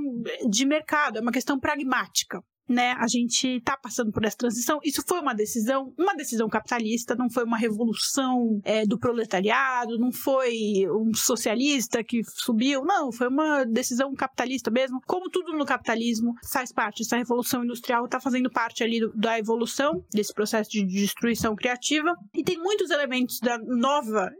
de 0.48 0.64
mercado, 0.64 1.18
é 1.18 1.20
uma 1.20 1.32
questão 1.32 1.58
pragmática 1.58 2.42
né, 2.70 2.92
a 2.98 3.08
gente 3.08 3.56
está 3.56 3.76
passando 3.76 4.12
por 4.12 4.24
essa 4.24 4.36
transição. 4.36 4.78
Isso 4.84 5.02
foi 5.06 5.18
uma 5.20 5.34
decisão, 5.34 5.92
uma 5.98 6.14
decisão 6.14 6.48
capitalista, 6.48 7.16
não 7.16 7.28
foi 7.28 7.42
uma 7.42 7.58
revolução 7.58 8.60
é, 8.64 8.86
do 8.86 8.96
proletariado, 8.96 9.98
não 9.98 10.12
foi 10.12 10.86
um 10.88 11.12
socialista 11.12 12.04
que 12.04 12.22
subiu, 12.24 12.84
não, 12.84 13.10
foi 13.10 13.26
uma 13.26 13.64
decisão 13.64 14.14
capitalista 14.14 14.70
mesmo. 14.70 15.00
Como 15.04 15.28
tudo 15.28 15.52
no 15.52 15.66
capitalismo 15.66 16.32
faz 16.52 16.72
parte, 16.72 17.02
essa 17.02 17.16
revolução 17.16 17.64
industrial 17.64 18.04
está 18.04 18.20
fazendo 18.20 18.48
parte 18.48 18.84
ali 18.84 19.00
do, 19.00 19.12
da 19.16 19.36
evolução 19.36 20.04
desse 20.12 20.32
processo 20.32 20.70
de 20.70 20.86
destruição 20.86 21.56
criativa 21.56 22.14
e 22.32 22.44
tem 22.44 22.56
muitos 22.56 22.90
elementos 22.90 23.40
da 23.40 23.58
nova 23.58 24.30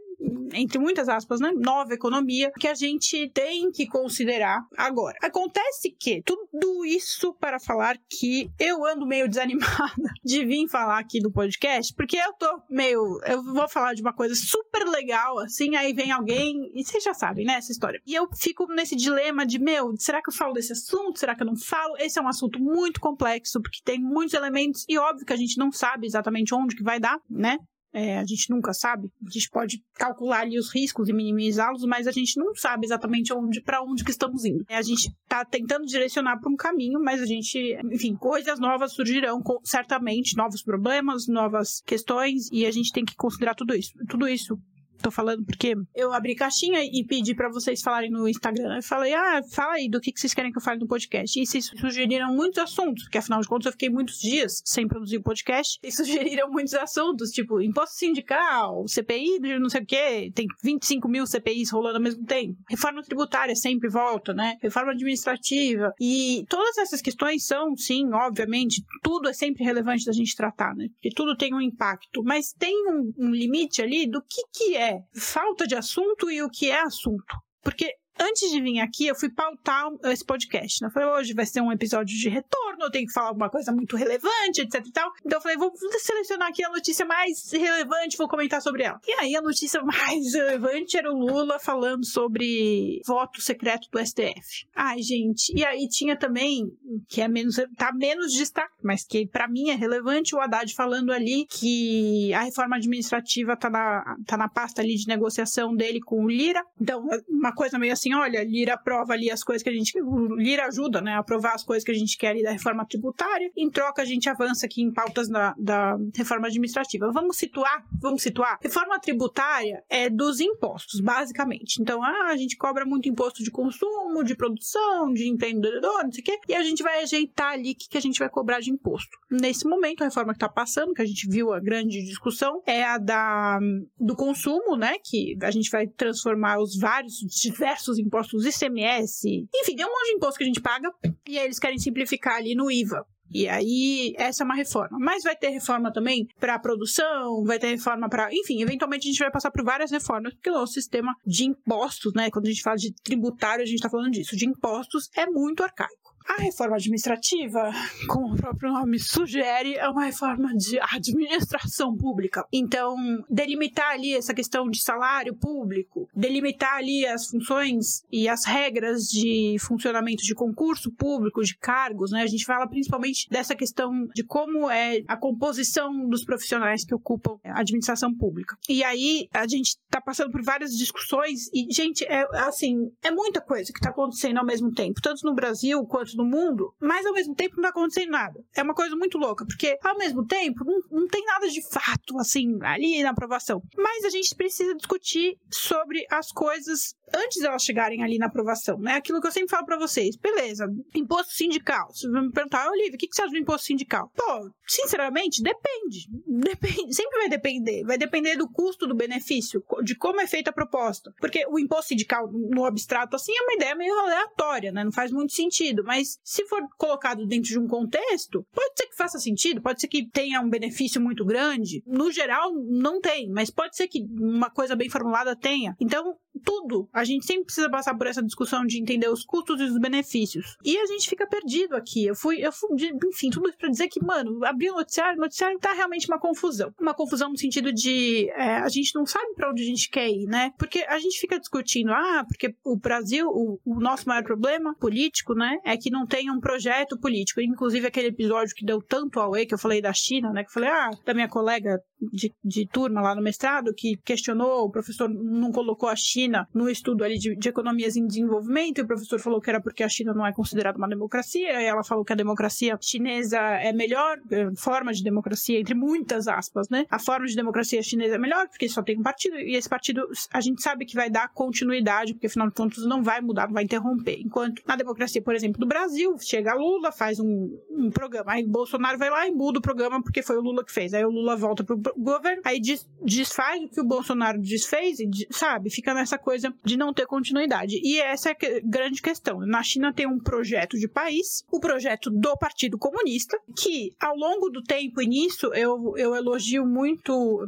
entre 0.53 0.79
muitas 0.79 1.09
aspas, 1.09 1.41
né, 1.41 1.53
nova 1.53 1.95
economia 1.95 2.51
que 2.59 2.69
a 2.69 2.75
gente 2.75 3.31
tem 3.31 3.71
que 3.71 3.87
considerar 3.87 4.67
agora. 4.77 5.17
Acontece 5.23 5.91
que 5.99 6.23
tudo 6.23 6.85
isso 6.85 7.35
para 7.35 7.59
falar 7.59 7.97
que 8.09 8.51
eu 8.59 8.85
ando 8.85 9.07
meio 9.07 9.29
desanimada 9.29 9.95
de 10.25 10.45
vir 10.45 10.69
falar 10.69 10.99
aqui 10.99 11.21
no 11.21 11.33
podcast, 11.33 11.95
porque 11.95 12.17
eu 12.17 12.33
tô 12.35 12.63
meio, 12.69 13.21
eu 13.27 13.43
vou 13.43 13.69
falar 13.69 13.95
de 13.95 14.03
uma 14.03 14.13
coisa 14.13 14.35
super 14.35 14.87
legal 14.87 15.39
assim, 15.39 15.77
aí 15.77 15.93
vem 15.93 16.11
alguém 16.11 16.71
e 16.75 16.85
vocês 16.85 17.03
já 17.03 17.15
sabem, 17.15 17.45
né, 17.45 17.55
essa 17.55 17.73
história. 17.73 18.01
E 18.07 18.15
eu 18.15 18.29
fico 18.35 18.67
nesse 18.67 18.97
dilema 18.97 19.47
de, 19.47 19.59
meu, 19.59 19.95
será 19.97 20.23
que 20.23 20.31
eu 20.31 20.35
falo 20.35 20.53
desse 20.53 20.73
assunto? 20.73 21.19
Será 21.19 21.35
que 21.35 21.43
eu 21.43 21.47
não 21.47 21.57
falo? 21.57 21.97
Esse 21.99 22.19
é 22.19 22.23
um 22.23 22.29
assunto 22.29 22.61
muito 22.61 23.01
complexo, 23.01 23.61
porque 23.61 23.81
tem 23.85 23.99
muitos 23.99 24.35
elementos 24.35 24.85
e 24.89 24.99
óbvio 24.99 25.27
que 25.27 25.33
a 25.33 25.37
gente 25.37 25.59
não 25.59 25.71
sabe 25.73 26.07
exatamente 26.07 26.55
onde 26.55 26.77
que 26.77 26.83
vai 26.83 26.99
dar, 26.99 27.19
né? 27.29 27.59
É, 27.93 28.19
a 28.19 28.25
gente 28.25 28.51
nunca 28.51 28.73
sabe. 28.73 29.11
A 29.27 29.31
gente 29.31 29.51
pode 29.51 29.83
calcular 29.95 30.41
ali 30.41 30.59
os 30.59 30.73
riscos 30.73 31.09
e 31.09 31.13
minimizá-los, 31.13 31.85
mas 31.85 32.07
a 32.07 32.13
gente 32.13 32.39
não 32.39 32.55
sabe 32.55 32.87
exatamente 32.87 33.33
onde 33.33 33.61
para 33.61 33.83
onde 33.83 34.05
que 34.05 34.11
estamos 34.11 34.45
indo. 34.45 34.65
É, 34.69 34.77
a 34.77 34.83
gente 34.83 35.09
está 35.09 35.45
tentando 35.45 35.85
direcionar 35.87 36.39
para 36.39 36.51
um 36.51 36.57
caminho, 36.57 37.01
mas 37.01 37.21
a 37.21 37.27
gente, 37.27 37.77
enfim, 37.93 38.15
coisas 38.17 38.61
novas 38.61 38.93
surgirão 38.93 39.43
certamente, 39.65 40.37
novos 40.37 40.63
problemas, 40.63 41.27
novas 41.27 41.81
questões, 41.85 42.49
e 42.53 42.65
a 42.65 42.71
gente 42.71 42.93
tem 42.93 43.05
que 43.05 43.17
considerar 43.17 43.55
tudo 43.55 43.75
isso. 43.75 43.93
Tudo 44.09 44.29
isso 44.29 44.57
tô 45.01 45.11
falando 45.11 45.45
porque 45.45 45.75
eu 45.95 46.13
abri 46.13 46.35
caixinha 46.35 46.83
e 46.83 47.05
pedi 47.05 47.35
para 47.35 47.51
vocês 47.51 47.83
falarem 47.83 48.11
no 48.11 48.29
Instagram. 48.29 48.77
Eu 48.77 48.83
falei, 48.83 49.15
ah, 49.15 49.43
fala 49.51 49.75
aí 49.75 49.89
do 49.89 50.01
que, 50.01 50.13
vocês 50.15 50.35
querem 50.35 50.53
que 50.53 50.59
eu 50.59 50.63
fale 50.63 50.81
no 50.81 50.87
podcast. 50.87 51.41
E 51.41 51.47
vocês 51.47 51.67
sugeriram 51.67 52.35
muitos 52.35 52.59
assuntos, 52.59 53.05
porque 53.05 53.19
afinal 53.19 53.41
de 53.41 53.49
contas 53.49 53.67
eu 53.67 53.73
fiquei 53.73 53.89
muitos 53.89 54.21
dias 54.21 54.63
sem 54.65 54.87
produzir 54.87 55.19
o 55.19 55.23
podcast. 55.23 55.79
E 55.83 55.91
sugeriram 55.91 56.51
muitos 56.51 56.75
assuntos, 56.75 57.31
tipo 57.31 57.61
imposto 57.61 57.97
sindical, 57.97 58.87
CPI 58.87 59.41
não 59.59 59.69
sei 59.69 59.83
o 59.83 59.87
quê. 59.87 60.33
Tem 60.35 60.47
25 60.63 61.09
mil 61.09 61.27
CPIs 61.27 61.71
rolando 61.71 61.97
ao 61.97 62.03
mesmo 62.03 62.25
tempo. 62.25 62.57
Reforma 62.69 63.03
tributária 63.03 63.55
sempre 63.55 63.89
volta, 63.89 64.33
né? 64.33 64.57
Reforma 64.63 64.93
administrativa. 64.93 65.93
E 66.01 66.45
todas 66.49 66.79
essas 66.79 67.01
questões 67.01 67.47
são, 67.47 67.77
sim, 67.77 68.13
obviamente, 68.13 68.83
tudo 69.03 69.29
é 69.29 69.33
sempre 69.33 69.65
relevante 69.65 70.05
da 70.05 70.13
gente 70.13 70.37
tratar, 70.37 70.75
né? 70.75 70.89
Porque 70.95 71.11
tudo 71.11 71.37
tem 71.37 71.55
um 71.55 71.61
impacto. 71.61 72.23
Mas 72.25 72.53
tem 72.53 72.89
um, 72.89 73.13
um 73.19 73.31
limite 73.31 73.83
ali 73.83 74.07
do 74.07 74.23
que, 74.23 74.43
que 74.53 74.77
é 74.77 74.90
falta 75.15 75.67
de 75.67 75.75
assunto 75.75 76.31
e 76.31 76.43
o 76.43 76.51
que 76.51 76.71
é 76.71 76.81
assunto. 76.81 77.37
Porque 77.63 77.95
antes 78.21 78.51
de 78.51 78.61
vir 78.61 78.81
aqui, 78.81 79.07
eu 79.07 79.15
fui 79.15 79.31
pautar 79.31 79.91
esse 80.05 80.25
podcast. 80.25 80.83
Né? 80.83 80.89
Eu 80.89 80.93
falei, 80.93 81.09
hoje 81.09 81.35
vai 81.35 81.47
ser 81.47 81.61
um 81.61 81.73
episódio 81.73 82.17
de 82.17 82.29
retorno, 82.29 82.85
eu 82.85 82.91
tenho 82.91 83.07
que 83.07 83.13
falar 83.13 83.29
alguma 83.29 83.49
coisa 83.49 83.73
muito 83.73 83.97
relevante, 83.97 84.61
etc 84.61 84.87
e 84.87 84.93
tal. 84.93 85.11
Então 85.25 85.39
eu 85.39 85.43
falei, 85.43 85.57
vou 85.57 85.73
selecionar 85.99 86.49
aqui 86.49 86.63
a 86.63 86.69
notícia 86.69 87.05
mais 87.07 87.51
relevante, 87.51 88.17
vou 88.17 88.29
comentar 88.29 88.61
sobre 88.61 88.83
ela. 88.83 89.01
E 89.07 89.13
aí 89.13 89.35
a 89.35 89.43
notícia 89.43 89.83
mais 89.83 90.35
relevante 90.35 90.97
era 90.97 91.11
o 91.11 91.19
Lula 91.19 91.59
falando 91.59 92.05
sobre 92.05 93.01
voto 93.07 93.41
secreto 93.41 93.89
do 93.91 93.99
STF. 94.05 94.67
Ai, 94.75 95.03
gente. 95.03 95.53
E 95.57 95.65
aí 95.65 95.89
tinha 95.89 96.17
também, 96.17 96.71
que 97.09 97.21
é 97.21 97.29
menos, 97.29 97.57
tá 97.77 97.93
menos 97.93 98.33
destaque, 98.33 98.75
mas 98.83 99.05
que 99.05 99.27
para 99.27 99.49
mim 99.49 99.71
é 99.71 99.75
relevante, 99.75 100.35
o 100.35 100.41
Haddad 100.41 100.75
falando 100.75 101.13
ali 101.13 101.47
que 101.47 102.33
a 102.35 102.43
reforma 102.43 102.77
administrativa 102.77 103.57
tá 103.57 103.71
na, 103.71 104.17
tá 104.27 104.37
na 104.37 104.49
pasta 104.49 104.83
ali 104.83 104.97
de 104.97 105.07
negociação 105.07 105.75
dele 105.75 106.01
com 106.01 106.25
o 106.25 106.29
Lira. 106.29 106.63
Então, 106.81 107.07
uma 107.29 107.55
coisa 107.55 107.79
meio 107.79 107.93
assim 107.93 108.10
assim: 108.11 108.15
olha, 108.15 108.43
Lira 108.45 108.75
aprova 108.75 109.13
ali 109.13 109.31
as 109.31 109.43
coisas 109.43 109.63
que 109.63 109.69
a 109.69 109.73
gente. 109.73 109.93
Lira 110.37 110.67
ajuda, 110.67 111.01
né? 111.01 111.15
A 111.15 111.19
aprovar 111.19 111.55
as 111.55 111.63
coisas 111.63 111.85
que 111.85 111.91
a 111.91 111.95
gente 111.95 112.17
quer 112.19 112.29
ali 112.29 112.43
da 112.43 112.51
reforma 112.51 112.85
tributária. 112.85 113.51
Em 113.57 113.71
troca, 113.71 114.03
a 114.03 114.05
gente 114.05 114.29
avança 114.29 114.67
aqui 114.67 114.83
em 114.83 114.93
pautas 114.93 115.29
da, 115.29 115.55
da 115.59 115.97
reforma 116.15 116.49
administrativa. 116.49 117.11
Vamos 117.13 117.37
situar, 117.37 117.85
vamos 118.01 118.23
situar. 118.23 118.59
Reforma 118.61 118.99
tributária 118.99 119.83
é 119.89 120.11
dos 120.11 120.41
impostos, 120.41 121.01
basicamente. 121.01 121.81
Então, 121.81 122.03
ah, 122.03 122.29
a 122.29 122.37
gente 122.37 122.57
cobra 122.57 122.85
muito 122.85 123.09
imposto 123.09 123.43
de 123.43 123.51
consumo, 123.51 124.25
de 124.25 124.35
produção, 124.35 125.13
de 125.13 125.29
empreendedor, 125.29 126.05
não 126.05 126.13
sei 126.13 126.23
o 126.23 126.25
quê, 126.25 126.39
e 126.49 126.55
a 126.55 126.63
gente 126.63 126.83
vai 126.83 127.03
ajeitar 127.03 127.53
ali 127.53 127.73
o 127.73 127.75
que, 127.75 127.89
que 127.89 127.99
a 127.99 128.01
gente 128.01 128.19
vai 128.19 128.29
cobrar 128.29 128.61
de 128.61 128.71
imposto. 128.71 129.19
Nesse 129.31 129.67
momento, 129.67 130.03
a 130.03 130.07
reforma 130.07 130.33
que 130.33 130.37
está 130.37 130.49
passando, 130.49 130.95
que 130.95 131.03
a 131.03 131.07
gente 131.07 131.29
viu 131.29 131.53
a 131.53 131.61
grande 131.61 132.03
discussão, 132.05 132.63
é 132.67 132.83
a 132.85 132.99
da, 132.99 133.59
do 133.99 134.17
consumo, 134.17 134.77
né? 134.77 134.95
Que 135.03 135.37
a 135.43 135.51
gente 135.51 135.71
vai 135.71 135.87
transformar 135.87 136.59
os 136.59 136.79
vários, 136.79 137.21
diversos 137.41 138.00
impostos, 138.01 138.45
ICMS, 138.47 139.47
enfim, 139.55 139.77
tem 139.77 139.87
um 139.87 139.89
monte 139.89 140.07
de 140.07 140.17
imposto 140.17 140.39
que 140.39 140.45
a 140.45 140.47
gente 140.47 140.61
paga, 140.61 140.91
e 141.29 141.39
aí 141.39 141.45
eles 141.45 141.59
querem 141.59 141.79
simplificar 141.79 142.37
ali 142.37 142.55
no 142.55 142.71
IVA. 142.71 143.05
E 143.33 143.49
aí, 143.49 144.13
essa 144.17 144.43
é 144.43 144.45
uma 144.45 144.57
reforma. 144.57 144.99
Mas 144.99 145.23
vai 145.23 145.37
ter 145.37 145.51
reforma 145.51 145.93
também 145.93 146.27
para 146.41 146.59
produção, 146.59 147.45
vai 147.45 147.61
ter 147.61 147.69
reforma 147.69 148.09
para. 148.09 148.29
Enfim, 148.33 148.61
eventualmente 148.61 149.07
a 149.07 149.11
gente 149.11 149.21
vai 149.21 149.31
passar 149.31 149.53
por 149.53 149.65
várias 149.65 149.93
reformas, 149.93 150.35
porque 150.35 150.51
o 150.51 150.55
nosso 150.55 150.73
sistema 150.73 151.15
de 151.25 151.45
impostos, 151.45 152.13
né? 152.13 152.29
Quando 152.31 152.47
a 152.47 152.49
gente 152.49 152.63
fala 152.63 152.77
de 152.77 152.93
tributário, 153.05 153.63
a 153.63 153.67
gente 153.67 153.77
está 153.77 153.89
falando 153.89 154.11
disso. 154.11 154.37
De 154.37 154.47
impostos 154.47 155.09
é 155.17 155.27
muito 155.27 155.63
arcaico. 155.63 156.00
A 156.29 156.43
reforma 156.43 156.77
administrativa, 156.77 157.71
como 158.07 158.33
o 158.33 158.37
próprio 158.37 158.73
nome 158.73 158.99
sugere, 158.99 159.75
é 159.75 159.89
uma 159.89 160.05
reforma 160.05 160.55
de 160.55 160.79
administração 160.79 161.97
pública. 161.97 162.45
Então, 162.53 162.97
delimitar 163.29 163.93
ali 163.93 164.15
essa 164.15 164.35
questão 164.35 164.69
de 164.69 164.83
salário 164.83 165.35
público, 165.35 166.09
delimitar 166.15 166.77
ali 166.77 167.07
as 167.07 167.27
funções 167.27 168.03
e 168.13 168.29
as 168.29 168.45
regras 168.45 169.09
de 169.09 169.57
funcionamento 169.61 170.23
de 170.23 170.35
concurso 170.35 170.93
público, 170.93 171.43
de 171.43 171.57
cargos, 171.57 172.11
né? 172.13 172.23
A 172.23 172.27
gente 172.27 172.45
fala 172.45 172.69
principalmente 172.69 173.29
dessa 173.29 173.55
questão 173.55 174.07
de 174.15 174.23
como 174.23 174.71
é 174.71 175.03
a 175.09 175.17
composição 175.17 176.09
dos 176.09 176.25
profissionais 176.25 176.85
que 176.85 176.95
ocupam 176.95 177.39
a 177.45 177.61
administração 177.61 178.15
pública. 178.15 178.57
E 178.69 178.85
aí, 178.85 179.27
a 179.33 179.47
gente 179.47 179.77
está 179.85 180.01
passando 180.01 180.31
por 180.31 180.43
várias 180.43 180.73
discussões 180.77 181.49
e, 181.53 181.73
gente, 181.73 182.05
é 182.05 182.25
assim, 182.47 182.91
é 183.03 183.11
muita 183.11 183.41
coisa 183.41 183.73
que 183.73 183.79
está 183.79 183.91
acontecendo 183.91 184.39
ao 184.39 184.47
mesmo 184.47 184.71
tempo, 184.73 185.01
tanto 185.03 185.27
no 185.27 185.35
Brasil 185.35 185.85
quanto 185.85 186.10
no 186.17 186.25
mundo, 186.25 186.75
mas 186.81 187.05
ao 187.07 187.13
mesmo 187.13 187.35
tempo 187.35 187.57
não 187.57 187.63
está 187.63 187.71
acontecendo 187.71 188.11
nada. 188.11 188.45
É 188.57 188.63
uma 188.63 188.75
coisa 188.75 188.95
muito 188.97 189.19
louca, 189.19 189.45
porque 189.45 189.79
ao 189.83 189.97
mesmo 189.97 190.27
tempo 190.27 190.65
não, 190.65 190.81
não 190.91 191.09
tem 191.09 191.25
nada 191.25 191.49
de 191.49 191.63
fato, 191.71 192.19
assim, 192.19 192.59
ali 192.63 193.03
na 193.03 193.11
aprovação. 193.11 193.63
Mas 193.77 194.05
a 194.05 194.11
gente 194.11 194.35
precisa 194.35 194.75
discutir 194.75 195.39
sobre 195.51 196.05
as 196.11 196.31
coisas 196.33 196.95
antes 197.15 197.43
elas 197.43 197.63
chegarem 197.63 198.03
ali 198.03 198.19
na 198.19 198.27
aprovação, 198.27 198.79
né? 198.79 198.95
Aquilo 198.95 199.21
que 199.21 199.27
eu 199.27 199.33
sempre 199.33 199.51
falo 199.51 199.67
para 199.67 199.79
vocês. 199.79 200.17
Beleza, 200.17 200.67
imposto 200.95 201.33
sindical. 201.33 201.89
Você 201.93 202.09
vai 202.09 202.23
me 202.23 202.33
perguntar, 202.33 202.69
Olivia, 202.69 202.95
o 202.95 202.99
que 202.99 203.09
você 203.11 203.23
acha 203.23 203.33
do 203.33 203.39
imposto 203.39 203.67
sindical? 203.67 204.11
Pô, 204.15 204.51
sinceramente, 204.67 205.43
depende. 205.43 206.09
Depende, 206.27 206.93
sempre 206.95 207.19
vai 207.19 207.29
depender. 207.29 207.85
Vai 207.85 207.99
depender 207.99 208.37
do 208.37 208.49
custo 208.49 208.87
do 208.87 208.95
benefício, 208.95 209.63
de 209.83 209.97
como 209.97 210.21
é 210.21 210.27
feita 210.27 210.51
a 210.51 210.53
proposta. 210.53 211.13
Porque 211.21 211.45
o 211.49 211.59
imposto 211.59 211.89
sindical, 211.89 212.31
no 212.33 212.65
abstrato, 212.65 213.17
assim, 213.17 213.33
é 213.37 213.43
uma 213.43 213.55
ideia 213.55 213.75
meio 213.75 213.99
aleatória, 213.99 214.73
né? 214.73 214.85
Não 214.85 214.93
faz 214.93 215.11
muito 215.11 215.33
sentido. 215.33 215.83
Mas 215.85 216.19
se 216.23 216.47
for 216.47 216.61
colocado 216.79 217.27
dentro 217.27 217.51
de 217.51 217.59
um 217.59 217.67
contexto, 217.67 218.45
pode 218.53 218.73
ser 218.77 218.87
que 218.87 218.97
faça 218.97 219.19
sentido, 219.19 219.63
pode 219.63 219.81
ser 219.81 219.89
que 219.89 220.09
tenha 220.11 220.41
um 220.41 220.49
benefício 220.49 221.01
muito 221.01 221.25
grande. 221.25 221.83
No 221.87 222.11
geral, 222.11 222.53
não 222.55 223.01
tem, 223.01 223.29
mas 223.31 223.51
pode 223.51 223.77
ser 223.77 223.89
que 223.89 224.05
uma 224.19 224.51
coisa 224.51 224.77
bem 224.77 224.89
formulada 224.89 225.37
tenha. 225.37 225.77
Então, 225.81 226.17
tudo. 226.45 226.89
A 226.93 227.05
gente 227.05 227.27
sempre 227.27 227.45
precisa 227.45 227.71
passar 227.71 227.97
por 227.97 228.07
essa 228.07 228.23
discussão 228.23 228.65
de 228.65 228.81
entender 228.81 229.09
os 229.09 229.25
custos 229.25 229.61
e 229.61 229.65
os 229.65 229.79
benefícios. 229.79 230.57
E 230.65 230.77
a 230.77 230.87
gente 230.87 231.09
fica 231.09 231.27
perdido 231.27 231.77
aqui. 231.77 232.07
Eu 232.07 232.15
fui, 232.15 232.45
eu 232.45 232.53
fui 232.53 232.69
enfim, 233.05 233.31
tudo 233.31 233.49
isso 233.49 233.59
pra 233.59 233.69
dizer 233.69 233.89
que, 233.89 234.03
mano, 234.05 234.45
abrir 234.45 234.71
o 234.71 234.77
noticiário, 234.77 235.19
o 235.19 235.23
noticiário 235.23 235.59
tá 235.59 235.73
realmente 235.73 236.07
uma 236.07 236.19
confusão. 236.19 236.73
Uma 236.81 236.95
confusão 236.95 237.31
no 237.31 237.39
sentido 237.39 237.73
de 237.73 238.29
é, 238.31 238.57
a 238.57 238.69
gente 238.69 238.95
não 238.95 239.07
sabe 239.07 239.35
para 239.35 239.51
onde 239.51 239.63
a 239.63 239.67
gente 239.67 239.89
quer 239.91 240.09
ir, 240.09 240.27
né? 240.27 240.53
Porque 240.59 240.85
a 240.89 240.99
gente 240.99 241.19
fica 241.19 241.39
discutindo, 241.39 241.93
ah, 241.93 242.25
porque 242.27 242.55
o 242.65 242.77
Brasil, 242.77 243.29
o, 243.29 243.61
o 243.65 243.81
nosso 243.81 244.09
maior 244.09 244.23
problema 244.23 244.75
político, 244.77 245.35
né, 245.35 245.59
é 245.65 245.77
que 245.77 245.91
não 245.91 246.07
tem 246.07 246.31
um 246.31 246.41
projeto 246.41 246.99
político. 246.99 247.41
Inclusive 247.41 247.87
aquele 247.87 248.09
episódio 248.09 248.55
que 248.55 248.65
deu 248.65 248.81
tanto 248.83 249.19
ao 249.19 249.33
que 249.33 249.55
eu 249.55 249.59
falei 249.59 249.81
da 249.81 249.93
China, 249.93 250.33
né, 250.33 250.43
que 250.43 250.51
eu 250.51 250.55
falei, 250.55 250.69
ah, 250.69 250.91
da 251.05 251.15
minha 251.15 251.29
colega 251.29 251.81
de, 252.13 252.33
de 252.43 252.67
turma 252.67 253.01
lá 253.01 253.15
no 253.15 253.23
mestrado, 253.23 253.75
que 253.75 253.97
questionou, 254.05 254.65
o 254.65 254.71
professor 254.71 255.09
não 255.09 255.53
colocou 255.53 255.89
a 255.89 255.97
China 255.97 256.30
China 256.31 256.49
no 256.55 256.69
estudo 256.69 257.05
ali 257.05 257.19
de, 257.19 257.35
de, 257.35 257.49
economias 257.49 257.97
em 257.97 258.07
desenvolvimento, 258.07 258.79
e 258.79 258.83
o 258.83 258.87
professor 258.87 259.19
falou 259.19 259.41
que 259.41 259.51
era 259.51 259.61
porque 259.61 259.83
a 259.83 259.89
China 259.89 260.15
não 260.15 260.25
é 260.25 260.33
considerada 260.33 260.79
uma 260.79 260.89
democracia, 260.89 261.61
e 261.61 261.65
ela 261.65 261.83
falou 261.83 262.05
que 262.05 262.13
a 262.13 262.17
democracia 262.17 262.79
chinesa 262.81 263.39
é 263.39 263.73
melhor, 263.73 264.19
é, 264.31 264.51
forma 264.57 264.93
de 264.93 265.03
democracia, 265.03 265.59
entre 265.59 265.75
muitas 265.75 266.29
aspas, 266.29 266.69
né? 266.69 266.87
A 266.91 266.99
forma 266.99 267.27
de 267.27 267.35
democracia 267.35 267.83
chinesa 267.83 268.15
é 268.15 268.19
melhor, 268.19 268.49
porque 268.49 268.69
só 268.69 268.83
tem 268.83 268.99
um 268.99 269.03
partido, 269.03 269.37
e 269.37 269.57
esse 269.57 269.69
partido 269.69 270.07
a 270.33 270.41
gente 270.41 270.63
sabe 270.63 270.85
que 270.85 270.95
vai 270.95 271.11
dar 271.11 271.29
continuidade, 271.33 272.15
porque 272.15 272.27
afinal 272.27 272.49
de 272.49 272.55
contas 272.55 272.85
não 272.85 273.03
vai 273.03 273.21
mudar, 273.21 273.47
não 273.47 273.55
vai 273.55 273.65
interromper. 273.65 274.21
Enquanto 274.21 274.63
na 274.67 274.77
democracia, 274.77 275.23
por 275.23 275.35
exemplo, 275.35 275.59
do 275.59 275.67
Brasil, 275.67 276.17
chega 276.21 276.55
Lula, 276.55 276.93
faz 276.93 277.19
um, 277.19 277.59
um 277.71 277.91
programa, 277.91 278.33
aí 278.33 278.47
Bolsonaro 278.47 278.99
vai 278.99 279.11
lá 279.11 279.27
e 279.27 279.33
muda 279.33 279.59
o 279.59 279.63
programa 279.63 280.03
porque 280.03 280.23
foi 280.23 280.37
o 280.37 280.41
Lula 280.41 280.65
que 280.65 280.73
fez. 280.73 280.95
Aí 280.95 281.05
o 281.05 281.11
Lula 281.11 281.37
volta 281.37 281.65
pro 281.65 281.81
governo, 281.97 282.43
aí 282.45 282.61
des, 282.61 282.89
desfaz 283.03 283.63
o 283.63 283.69
que 283.69 283.81
o 283.81 283.85
Bolsonaro 283.85 284.41
desfez, 284.41 285.01
e, 285.01 285.09
sabe? 285.31 285.71
Fica 285.71 285.95
nessa 285.95 286.11
essa 286.11 286.19
coisa 286.21 286.53
de 286.65 286.77
não 286.77 286.93
ter 286.93 287.07
continuidade. 287.07 287.81
E 287.83 287.99
essa 288.01 288.31
é 288.31 288.33
a 288.33 288.61
grande 288.63 289.03
questão. 289.03 289.41
Na 289.41 289.63
China 289.63 289.93
tem 289.93 290.07
um 290.07 290.19
projeto 290.19 290.79
de 290.79 290.89
país, 290.89 291.45
o 291.51 291.61
projeto 291.61 292.11
do 292.11 292.37
Partido 292.37 292.79
Comunista, 292.79 293.39
que 293.57 293.93
ao 294.01 294.17
longo 294.17 294.51
do 294.51 294.63
tempo, 294.63 295.03
e 295.03 295.07
nisso 295.07 295.53
eu, 295.55 295.95
eu 295.97 296.15
elogio 296.15 296.65
muito 296.67 297.47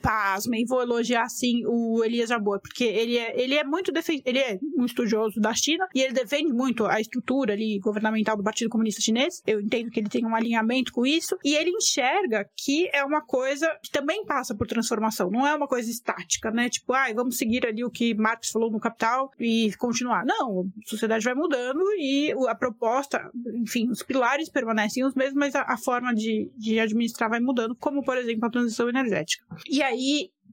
pasmem, 0.00 0.64
vou 0.64 0.82
elogiar 0.82 1.22
assim 1.22 1.62
o 1.66 2.02
Elias 2.04 2.28
Jabor, 2.28 2.60
porque 2.60 2.84
ele 2.84 3.16
é, 3.16 3.40
ele 3.40 3.54
é 3.54 3.64
muito 3.64 3.92
ele 4.24 4.38
é 4.38 4.58
um 4.76 4.84
estudioso 4.84 5.40
da 5.40 5.52
China 5.54 5.86
e 5.94 6.00
ele 6.00 6.12
defende 6.12 6.52
muito 6.52 6.86
a 6.86 7.00
estrutura 7.00 7.52
ali 7.52 7.78
governamental 7.78 8.36
do 8.36 8.42
Partido 8.42 8.70
Comunista 8.70 9.00
Chinês. 9.00 9.42
Eu 9.46 9.60
entendo 9.60 9.90
que 9.90 10.00
ele 10.00 10.08
tem 10.08 10.24
um 10.24 10.34
alinhamento 10.34 10.92
com 10.92 11.04
isso 11.04 11.36
e 11.44 11.54
ele 11.54 11.70
enxerga 11.70 12.48
que 12.56 12.88
é 12.92 13.04
uma 13.04 13.20
coisa 13.20 13.68
que 13.82 13.90
também 13.90 14.24
passa 14.24 14.54
por 14.54 14.66
transformação, 14.66 15.30
não 15.30 15.46
é 15.46 15.54
uma 15.54 15.66
coisa 15.66 15.90
estática, 15.90 16.50
né? 16.50 16.68
Tipo, 16.68 16.92
ah, 16.92 17.12
vamos 17.14 17.36
seguir 17.36 17.66
ali 17.66 17.84
o 17.84 17.90
que 17.90 18.14
Marx 18.14 18.50
falou 18.50 18.70
no 18.70 18.80
Capital 18.80 19.30
e 19.38 19.72
continuar. 19.78 20.24
Não, 20.24 20.70
a 20.84 20.88
sociedade 20.88 21.24
vai 21.24 21.34
mudando 21.34 21.80
e 21.98 22.32
a 22.48 22.54
proposta, 22.54 23.30
enfim, 23.54 23.88
os 23.90 24.02
pilares 24.02 24.48
permanecem 24.48 25.04
os 25.04 25.14
mesmos, 25.14 25.34
mas 25.34 25.54
a, 25.54 25.62
a 25.62 25.76
forma 25.76 26.14
de, 26.14 26.50
de 26.56 26.78
administrar 26.78 27.28
vai 27.28 27.40
mudando, 27.40 27.74
como 27.74 28.02
por 28.02 28.16
exemplo 28.16 28.46
a 28.46 28.50
transição 28.50 28.88
energética. 28.88 29.44
E 29.68 29.82
aí, 29.82 29.87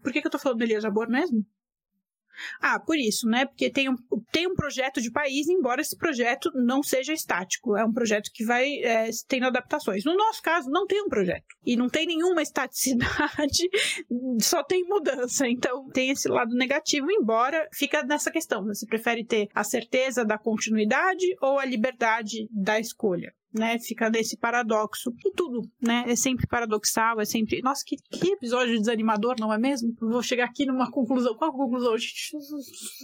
por 0.01 0.12
que, 0.12 0.22
que 0.22 0.27
eu 0.27 0.32
tô 0.32 0.39
falando 0.39 0.60
do 0.60 0.63
Elias 0.63 0.84
Jabor 0.84 1.10
mesmo? 1.10 1.46
Ah, 2.62 2.80
por 2.80 2.98
isso, 2.98 3.27
né? 3.27 3.46
Porque 3.46 3.70
tem 3.70 3.89
um, 3.89 3.96
tem 4.32 4.48
um 4.48 4.56
projeto 4.56 5.01
de 5.01 5.12
país, 5.12 5.48
embora 5.48 5.82
esse 5.82 5.98
projeto 5.98 6.51
não 6.54 6.84
seja 6.84 7.13
estático. 7.13 7.75
É 7.77 7.86
um 7.86 7.94
projeto 7.94 8.30
que 8.34 8.46
vai 8.46 8.80
é, 8.84 9.10
tendo 9.27 9.46
adaptações. 9.46 10.04
No 10.04 10.15
nosso 10.15 10.42
caso, 10.42 10.70
não 10.70 10.86
tem 10.86 11.01
um 11.01 11.10
projeto. 11.10 11.46
E 11.65 11.75
não 11.75 11.89
tem 11.89 12.06
nenhuma 12.06 12.42
estaticidade, 12.42 13.70
só 14.42 14.63
tem 14.63 14.84
mudança. 14.84 15.48
Então, 15.48 15.89
tem 15.89 16.10
esse 16.10 16.27
lado 16.27 16.56
negativo, 16.56 17.12
embora 17.12 17.68
fica 17.74 18.04
nessa 18.04 18.32
questão. 18.32 18.65
Você 18.65 18.86
prefere 18.86 19.25
ter 19.25 19.48
a 19.54 19.63
certeza 19.63 20.25
da 20.25 20.38
continuidade 20.38 21.25
ou 21.42 21.60
a 21.60 21.65
liberdade 21.65 22.48
da 22.51 22.80
escolha? 22.80 23.34
Né? 23.55 23.79
Fica 23.79 24.09
nesse 24.09 24.38
paradoxo. 24.38 25.13
E 25.25 25.31
tudo, 25.31 25.62
né? 25.81 26.03
É 26.07 26.15
sempre 26.15 26.47
paradoxal, 26.47 27.19
é 27.19 27.25
sempre. 27.25 27.62
Nossa, 27.62 27.83
que, 27.85 27.97
que 27.97 28.33
episódio 28.33 28.77
desanimador, 28.77 29.35
não 29.39 29.51
é 29.53 29.57
mesmo? 29.57 29.95
Vou 30.00 30.21
chegar 30.21 30.45
aqui 30.45 30.65
numa 30.65 30.91
conclusão. 30.91 31.35
Qual 31.35 31.50
a 31.50 31.53
conclusão? 31.53 31.97
Gente, 31.97 32.31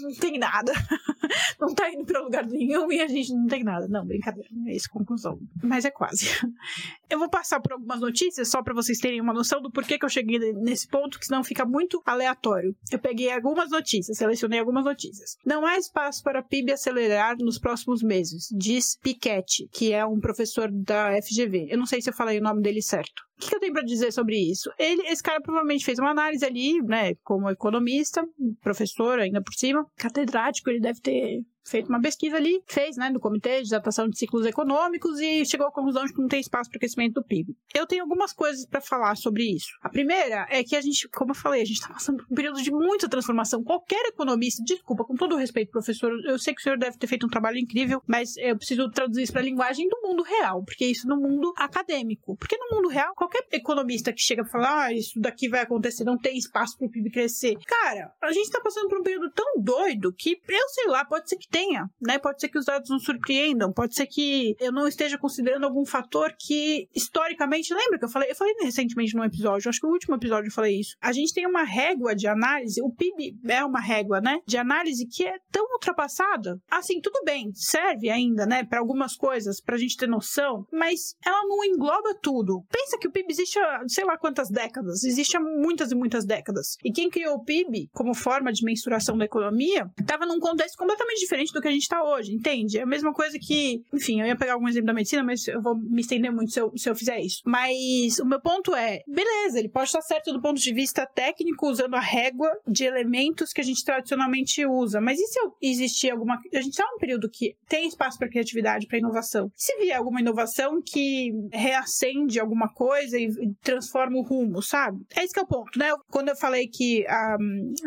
não 0.02 0.16
tem 0.20 0.38
nada. 0.38 0.72
não 1.60 1.74
tá 1.74 1.90
indo 1.92 2.06
pra 2.06 2.22
lugar 2.22 2.46
nenhum 2.46 2.92
e 2.92 3.02
a 3.02 3.08
gente 3.08 3.34
não 3.34 3.48
tem 3.48 3.64
nada. 3.64 3.88
Não, 3.88 4.06
brincadeira, 4.06 4.50
não 4.52 4.68
é 4.68 4.76
a 4.76 4.90
conclusão. 4.92 5.40
Mas 5.64 5.86
é 5.86 5.92
quase. 5.92 6.28
Eu 7.10 7.20
vou 7.20 7.30
passar 7.30 7.60
por 7.60 7.74
algumas 7.74 8.00
notícias 8.00 8.48
só 8.48 8.64
para 8.64 8.74
vocês 8.74 8.98
terem 8.98 9.20
uma 9.20 9.34
noção 9.34 9.62
do 9.62 9.70
porquê 9.70 10.00
que 10.00 10.06
eu 10.06 10.10
cheguei 10.10 10.40
nesse 10.54 10.88
ponto, 10.88 11.20
que 11.20 11.26
senão 11.26 11.44
fica 11.44 11.66
muito 11.66 12.02
aleatório. 12.06 12.74
Eu 12.90 13.00
peguei 13.00 13.30
algumas 13.30 13.70
notícias, 13.70 14.18
selecionei 14.18 14.60
algumas 14.60 14.86
notícias. 14.86 15.36
Não 15.46 15.66
há 15.66 15.78
espaço 15.78 16.24
para 16.24 16.42
PIB 16.42 16.72
acelerar 16.72 17.36
nos 17.38 17.60
próximos 17.60 18.02
meses, 18.02 18.48
diz 18.58 18.96
Piketty, 18.96 19.68
que 19.74 19.92
é 19.92 20.06
um 20.06 20.22
professor 20.22 20.41
professor 20.42 20.70
da 20.72 21.12
FGV. 21.22 21.68
Eu 21.70 21.78
não 21.78 21.86
sei 21.86 22.02
se 22.02 22.10
eu 22.10 22.14
falei 22.14 22.40
o 22.40 22.44
nome 22.44 22.62
dele 22.62 22.82
certo. 22.82 23.22
O 23.38 23.48
que 23.48 23.56
eu 23.56 23.60
tenho 23.60 23.74
para 23.74 23.84
dizer 23.84 24.12
sobre 24.12 24.38
isso? 24.38 24.72
Ele, 24.78 25.02
esse 25.08 25.22
cara 25.22 25.42
provavelmente 25.42 25.86
fez 25.86 26.00
uma 26.00 26.12
análise 26.12 26.44
ali, 26.46 26.82
né, 26.82 27.14
como 27.24 27.50
economista, 27.50 28.24
professor 28.62 29.20
ainda 29.20 29.42
por 29.42 29.54
cima, 29.54 29.86
catedrático, 29.96 30.70
ele 30.70 30.80
deve 30.80 31.00
ter 31.00 31.42
feito 31.64 31.90
uma 31.90 32.02
pesquisa 32.02 32.38
ali, 32.38 32.62
fez, 32.68 32.98
né, 32.98 33.10
no 33.10 33.20
Comitê 33.20 33.62
de 33.62 33.74
Adaptação 33.74 34.08
de 34.08 34.18
Ciclos 34.18 34.46
Econômicos 34.46 35.20
e 35.20 35.46
chegou 35.46 35.68
à 35.68 35.72
conclusão 35.72 36.06
de 36.06 36.14
que 36.14 36.22
não 36.22 36.28
tem 36.28 36.40
espaço 36.40 36.70
para 36.70 36.80
crescimento 36.80 37.16
do 37.16 37.24
PIB. 37.24 37.56
Eu 37.74 37.86
tenho 37.86 38.04
algumas 38.04 38.34
coisas 38.34 38.66
para 38.66 38.82
falar 38.82 39.16
sobre 39.16 39.44
isso. 39.44 39.70
A 39.82 39.90
primeira 39.90 40.48
é 40.50 40.64
que 40.64 40.76
a 40.76 40.82
gente, 40.82 41.08
como 41.10 41.32
eu 41.32 41.36
falei, 41.36 41.62
a 41.62 41.66
gente 41.66 41.78
está 41.78 41.94
passando 41.94 42.18
por 42.18 42.32
um 42.32 42.36
período 42.36 42.62
de 42.62 42.72
muita 42.72 43.08
transformação. 43.08 43.64
Qualquer 43.64 44.06
economista, 44.08 44.64
desculpa, 44.64 45.04
com 45.04 45.16
todo 45.16 45.36
respeito, 45.36 45.72
professor, 45.72 46.12
eu 46.26 46.40
sei 46.40 46.54
que 46.54 46.62
o 46.62 46.64
senhor 46.64 46.78
deve 46.78 46.98
ter 46.98 47.08
feito 47.08 47.26
um 47.26 47.30
trabalho 47.30 47.58
incrível, 47.58 48.02
mas 48.08 48.36
eu 48.38 48.58
preciso 48.58 48.90
traduzir 48.90 49.24
isso 49.24 49.32
para 49.32 49.42
a 49.42 49.46
linguagem 49.46 49.88
do 49.88 50.02
mundo 50.02 50.24
real, 50.24 50.64
porque 50.64 50.86
isso 50.86 51.08
no 51.08 51.18
mundo 51.18 51.54
acadêmico. 51.58 52.36
Porque 52.38 52.58
no 52.58 52.76
mundo 52.76 52.90
real, 52.90 53.14
qualquer 53.16 53.46
economista 53.52 54.12
que 54.12 54.22
chega 54.22 54.44
e 54.44 54.50
fala, 54.50 54.86
ah, 54.86 54.94
isso 54.94 55.20
daqui 55.20 55.48
vai 55.48 55.62
acontecer, 55.62 56.04
não 56.04 56.18
tem 56.18 56.38
espaço 56.38 56.78
para 56.78 56.88
o 56.88 56.92
PIB 56.92 57.12
crescer. 57.12 57.58
Cara, 57.66 58.14
a 58.22 58.32
gente 58.32 58.46
está 58.46 58.60
passando 58.62 58.90
por 58.90 59.00
um 59.00 59.04
período 59.04 59.32
tão 59.32 59.62
doido 59.62 60.14
que 60.14 60.42
eu 60.48 60.70
sei 60.70 60.88
lá, 60.88 61.06
pode 61.06 61.30
ser 61.30 61.38
que 61.38 61.48
tenha, 61.52 61.90
né? 62.02 62.18
Pode 62.18 62.40
ser 62.40 62.50
que 62.50 62.58
os 62.58 62.66
dados 62.66 62.90
nos 62.90 63.04
surpreendam, 63.04 63.72
pode 63.72 63.94
ser 63.94 64.08
que 64.08 64.56
eu 64.60 64.72
não 64.72 64.88
esteja 64.88 65.18
considerando 65.18 65.66
algum 65.66 65.86
fator 65.86 66.34
que 66.40 66.88
historicamente, 66.96 67.74
lembra 67.74 68.00
que 68.00 68.06
eu 68.06 68.10
falei? 68.10 68.32
Eu 68.32 68.36
falei 68.36 68.54
recentemente 68.62 69.16
num 69.16 69.24
episódio, 69.24 69.70
acho 69.70 69.80
que 69.80 69.86
o 69.86 69.92
último 69.92 70.16
episódio 70.16 70.48
eu 70.48 70.54
falei 70.54 70.80
isso. 70.80 70.96
A 71.02 71.12
gente 71.12 71.34
tem 71.34 71.46
uma 71.46 71.64
régua 71.64 72.16
de 72.16 72.28
análise, 72.28 72.82
o 72.82 72.92
PIB 72.92 73.38
é 73.48 73.64
uma 73.64 73.80
régua, 73.80 74.22
né? 74.22 74.40
De 74.48 74.58
análise 74.58 75.06
que 75.08 75.26
é 75.26 75.38
tão 75.52 75.66
ultrapassada. 75.74 76.60
Assim, 76.70 77.02
tudo 77.02 77.22
bem, 77.26 77.52
serve 77.54 78.10
ainda, 78.10 78.46
né, 78.46 78.64
para 78.64 78.80
algumas 78.80 79.16
coisas, 79.16 79.62
pra 79.62 79.78
gente 79.78 79.98
ter 79.98 80.08
noção, 80.08 80.66
mas 80.72 81.16
ela 81.26 81.44
não 81.48 81.64
engloba 81.66 82.16
tudo. 82.22 82.64
Pensa 82.72 82.98
que 82.98 83.08
o 83.08 83.12
PIB 83.12 83.32
existe 83.32 83.60
há 83.60 83.82
sei 83.88 84.06
lá 84.06 84.18
quantas 84.18 84.50
décadas, 84.50 85.04
existe 85.04 85.36
há 85.36 85.40
muitas 85.40 85.92
e 85.92 85.96
muitas 85.96 86.26
décadas. 86.26 86.78
E 86.84 86.92
quem 86.92 87.10
criou 87.10 87.36
o 87.36 87.44
PIB 87.44 87.90
como 87.92 88.14
forma 88.14 88.52
de 88.52 88.64
mensuração 88.64 89.18
da 89.18 89.26
economia 89.26 89.90
estava 90.00 90.26
num 90.26 90.40
contexto 90.40 90.78
completamente 90.78 91.20
diferente 91.20 91.41
do 91.50 91.62
que 91.62 91.68
a 91.68 91.72
gente 91.72 91.84
está 91.84 92.04
hoje, 92.04 92.34
entende? 92.34 92.78
É 92.78 92.84
a 92.84 92.86
mesma 92.88 93.14
coisa 93.14 93.38
que, 93.40 93.84
enfim, 93.94 94.22
eu 94.22 94.28
ia 94.28 94.36
pegar 94.36 94.54
algum 94.54 94.68
exemplo 94.68 94.88
da 94.88 94.94
medicina, 94.94 95.24
mas 95.24 95.48
eu 95.48 95.62
vou 95.62 95.76
me 95.76 96.02
estender 96.02 96.32
muito 96.32 96.52
se 96.52 96.60
eu, 96.60 96.72
se 96.76 96.90
eu 96.90 96.96
fizer 96.96 97.20
isso. 97.20 97.42
Mas 97.46 98.20
o 98.20 98.26
meu 98.26 98.40
ponto 98.42 98.76
é, 98.76 99.02
beleza, 99.08 99.60
ele 99.60 99.70
pode 99.70 99.88
estar 99.88 100.02
certo 100.02 100.32
do 100.32 100.42
ponto 100.42 100.60
de 100.60 100.74
vista 100.74 101.06
técnico, 101.06 101.70
usando 101.70 101.96
a 101.96 102.00
régua 102.00 102.50
de 102.68 102.84
elementos 102.84 103.54
que 103.54 103.62
a 103.62 103.64
gente 103.64 103.84
tradicionalmente 103.84 104.66
usa, 104.66 105.02
mas 105.02 105.20
e 105.20 105.28
se 105.28 105.40
existir 105.62 106.12
alguma. 106.12 106.36
A 106.54 106.62
gente 106.62 106.72
está 106.72 106.86
num 106.92 106.98
período 106.98 107.30
que 107.30 107.56
tem 107.68 107.88
espaço 107.88 108.18
para 108.18 108.30
criatividade, 108.30 108.88
para 108.88 108.98
inovação. 108.98 109.52
Se 109.56 109.76
vier 109.78 109.98
alguma 109.98 110.22
inovação 110.22 110.82
que 110.86 111.32
reacende 111.52 112.40
alguma 112.40 112.70
coisa 112.74 113.18
e 113.18 113.30
transforma 113.62 114.18
o 114.18 114.22
rumo, 114.22 114.62
sabe? 114.62 115.00
É 115.16 115.24
esse 115.24 115.34
que 115.34 115.40
é 115.40 115.44
o 115.44 115.48
ponto, 115.48 115.78
né? 115.78 115.92
Quando 116.10 116.30
eu 116.30 116.36
falei 116.36 116.68
que 116.68 117.06
a, 117.08 117.38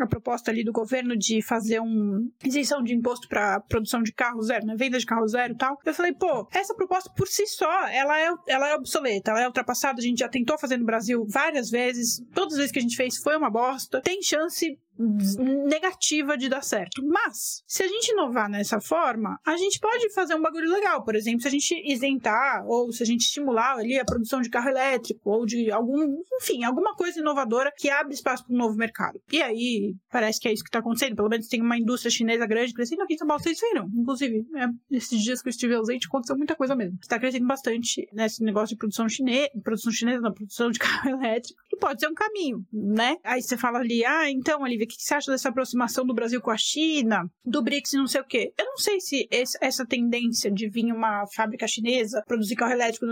a 0.01 0.07
proposta 0.07 0.51
ali 0.51 0.63
do 0.63 0.71
governo 0.71 1.15
de 1.15 1.41
fazer 1.41 1.79
um 1.79 2.29
isenção 2.43 2.81
de 2.81 2.93
imposto 2.93 3.27
para 3.27 3.44
produção 3.67 4.01
de 4.01 4.13
carro 4.13 4.41
zero, 4.41 4.65
né? 4.65 4.75
Venda 4.77 4.97
de 4.97 5.05
carro 5.05 5.27
zero 5.27 5.53
e 5.53 5.57
tal, 5.57 5.77
eu 5.85 5.93
falei, 5.93 6.13
pô, 6.13 6.47
essa 6.51 6.73
proposta 6.73 7.11
por 7.15 7.27
si 7.27 7.45
só, 7.47 7.87
ela 7.87 8.19
é, 8.19 8.29
ela 8.47 8.69
é 8.69 8.75
obsoleta, 8.75 9.31
ela 9.31 9.41
é 9.41 9.47
ultrapassada, 9.47 9.99
a 9.99 10.03
gente 10.03 10.19
já 10.19 10.29
tentou 10.29 10.57
fazer 10.57 10.77
no 10.77 10.85
Brasil 10.85 11.25
várias 11.29 11.69
vezes, 11.69 12.21
todas 12.33 12.53
as 12.53 12.57
vezes 12.57 12.71
que 12.71 12.79
a 12.79 12.81
gente 12.81 12.95
fez 12.95 13.17
foi 13.17 13.35
uma 13.35 13.49
bosta. 13.49 14.01
Tem 14.01 14.21
chance 14.21 14.77
negativa 14.97 16.37
de 16.37 16.49
dar 16.49 16.63
certo. 16.63 17.05
Mas, 17.05 17.63
se 17.67 17.83
a 17.83 17.87
gente 17.87 18.11
inovar 18.11 18.49
nessa 18.49 18.79
forma, 18.79 19.39
a 19.45 19.57
gente 19.57 19.79
pode 19.79 20.09
fazer 20.13 20.35
um 20.35 20.41
bagulho 20.41 20.69
legal. 20.71 21.03
Por 21.03 21.15
exemplo, 21.15 21.41
se 21.41 21.47
a 21.47 21.51
gente 21.51 21.81
isentar 21.85 22.65
ou 22.65 22.91
se 22.91 23.03
a 23.03 23.05
gente 23.05 23.21
estimular 23.21 23.77
ali 23.77 23.99
a 23.99 24.05
produção 24.05 24.41
de 24.41 24.49
carro 24.49 24.69
elétrico 24.69 25.29
ou 25.29 25.45
de 25.45 25.71
algum, 25.71 26.21
enfim, 26.41 26.63
alguma 26.63 26.95
coisa 26.95 27.19
inovadora 27.19 27.71
que 27.75 27.89
abre 27.89 28.13
espaço 28.13 28.45
para 28.45 28.53
um 28.53 28.57
novo 28.57 28.75
mercado. 28.75 29.19
E 29.31 29.41
aí, 29.41 29.95
parece 30.11 30.39
que 30.39 30.47
é 30.47 30.53
isso 30.53 30.63
que 30.63 30.69
está 30.69 30.79
acontecendo. 30.79 31.15
Pelo 31.15 31.29
menos 31.29 31.47
tem 31.47 31.61
uma 31.61 31.77
indústria 31.77 32.11
chinesa 32.11 32.45
grande 32.45 32.73
crescendo 32.73 33.03
aqui 33.03 33.15
em 33.15 33.17
São 33.17 33.27
Paulo. 33.27 33.41
Vocês 33.41 33.59
viram? 33.59 33.89
Inclusive, 33.93 34.45
é, 34.55 34.95
esses 34.95 35.21
dias 35.21 35.41
que 35.41 35.49
eu 35.49 35.51
estive 35.51 35.75
ausente, 35.75 36.07
aconteceu 36.07 36.37
muita 36.37 36.55
coisa 36.55 36.75
mesmo. 36.75 36.97
Está 37.01 37.19
crescendo 37.19 37.47
bastante 37.47 38.07
nesse 38.13 38.43
negócio 38.43 38.75
de 38.75 38.77
produção 38.77 39.07
chinesa, 39.09 39.49
produção 39.63 39.91
chinesa, 39.91 40.21
não, 40.21 40.33
produção 40.33 40.71
de 40.71 40.79
carro 40.79 41.09
elétrico, 41.09 41.61
que 41.69 41.77
pode 41.77 41.99
ser 41.99 42.07
um 42.07 42.13
caminho, 42.13 42.65
né? 42.71 43.17
Aí 43.23 43.41
você 43.41 43.57
fala 43.57 43.79
ali, 43.79 44.05
ah, 44.05 44.29
então, 44.29 44.61
Olivia, 44.61 44.84
o 44.85 44.87
que 44.87 44.95
você 44.97 45.13
acha 45.13 45.31
dessa 45.31 45.49
aproximação 45.49 46.05
do 46.05 46.13
Brasil 46.13 46.41
com 46.41 46.51
a 46.51 46.57
China, 46.57 47.29
do 47.43 47.61
BRICS 47.61 47.93
e 47.93 47.97
não 47.97 48.07
sei 48.07 48.21
o 48.21 48.25
quê? 48.25 48.53
Eu 48.57 48.65
não 48.65 48.77
sei 48.77 48.99
se 48.99 49.27
essa 49.61 49.85
tendência 49.85 50.51
de 50.51 50.69
vir 50.69 50.91
uma 50.91 51.25
fábrica 51.27 51.67
chinesa 51.67 52.23
produzir 52.27 52.55
carro 52.55 52.73
elétrico 52.73 53.05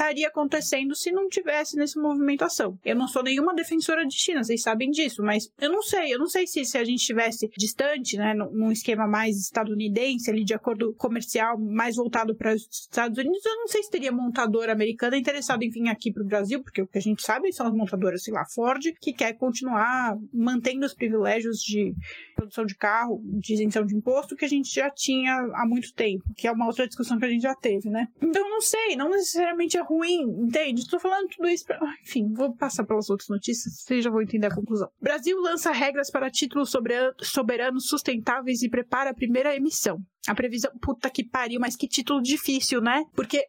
estaria 0.00 0.28
acontecendo 0.28 0.94
se 0.94 1.12
não 1.12 1.28
tivesse 1.28 1.76
nessa 1.76 2.00
movimentação. 2.00 2.78
Eu 2.82 2.96
não 2.96 3.06
sou 3.06 3.22
nenhuma 3.22 3.54
defensora 3.54 4.06
de 4.06 4.14
China, 4.14 4.42
vocês 4.42 4.62
sabem 4.62 4.90
disso, 4.90 5.22
mas 5.22 5.52
eu 5.60 5.70
não 5.70 5.82
sei, 5.82 6.14
eu 6.14 6.18
não 6.18 6.26
sei 6.26 6.46
se, 6.46 6.64
se 6.64 6.78
a 6.78 6.84
gente 6.84 7.00
estivesse 7.00 7.50
distante, 7.56 8.16
né, 8.16 8.32
num 8.34 8.72
esquema 8.72 9.06
mais 9.06 9.36
estadunidense, 9.36 10.30
ali 10.30 10.42
de 10.42 10.54
acordo 10.54 10.94
comercial, 10.94 11.58
mais 11.58 11.96
voltado 11.96 12.34
para 12.34 12.54
os 12.54 12.66
Estados 12.70 13.18
Unidos, 13.18 13.44
eu 13.44 13.56
não 13.56 13.68
sei 13.68 13.82
se 13.82 13.90
teria 13.90 14.10
montadora 14.10 14.72
americana 14.72 15.18
interessada 15.18 15.64
em 15.64 15.70
vir 15.70 15.88
aqui 15.88 16.10
para 16.10 16.22
o 16.22 16.26
Brasil, 16.26 16.62
porque 16.62 16.80
o 16.80 16.86
que 16.86 16.98
a 16.98 17.02
gente 17.02 17.22
sabe 17.22 17.52
são 17.52 17.66
as 17.66 17.74
montadoras, 17.74 18.22
sei 18.22 18.32
lá, 18.32 18.44
Ford, 18.46 18.82
que 19.00 19.12
quer 19.12 19.34
continuar 19.34 20.16
mantendo 20.32 20.86
os 20.86 20.94
privilégios 20.94 21.58
de 21.58 21.94
produção 22.34 22.64
de 22.64 22.74
carro, 22.74 23.20
de 23.24 23.52
isenção 23.52 23.84
de 23.84 23.94
imposto, 23.94 24.34
que 24.34 24.44
a 24.44 24.48
gente 24.48 24.74
já 24.74 24.90
tinha 24.90 25.34
há 25.54 25.66
muito 25.66 25.92
tempo, 25.92 26.24
que 26.36 26.48
é 26.48 26.52
uma 26.52 26.66
outra 26.66 26.86
discussão 26.86 27.18
que 27.18 27.24
a 27.26 27.28
gente 27.28 27.42
já 27.42 27.54
teve, 27.54 27.90
né? 27.90 28.08
Então, 28.22 28.48
não 28.48 28.60
sei, 28.60 28.96
não 28.96 29.10
necessariamente 29.10 29.76
é 29.76 29.82
ruim, 29.90 30.22
entende? 30.46 30.82
Estou 30.82 31.00
falando 31.00 31.28
tudo 31.28 31.48
isso 31.48 31.64
pra... 31.66 31.78
Enfim, 32.02 32.32
vou 32.32 32.54
passar 32.54 32.84
pelas 32.84 33.10
outras 33.10 33.28
notícias, 33.28 33.82
vocês 33.82 34.04
já 34.04 34.10
vão 34.10 34.22
entender 34.22 34.46
a 34.46 34.54
conclusão. 34.54 34.88
Brasil 35.00 35.36
lança 35.40 35.72
regras 35.72 36.10
para 36.10 36.30
títulos 36.30 36.72
soberanos 37.20 37.88
sustentáveis 37.88 38.62
e 38.62 38.70
prepara 38.70 39.10
a 39.10 39.14
primeira 39.14 39.54
emissão. 39.54 39.98
A 40.28 40.34
previsão, 40.34 40.70
puta 40.80 41.08
que 41.08 41.24
pariu, 41.24 41.60
mas 41.60 41.76
que 41.76 41.88
título 41.88 42.20
difícil, 42.20 42.80
né? 42.80 43.04
Porque 43.14 43.48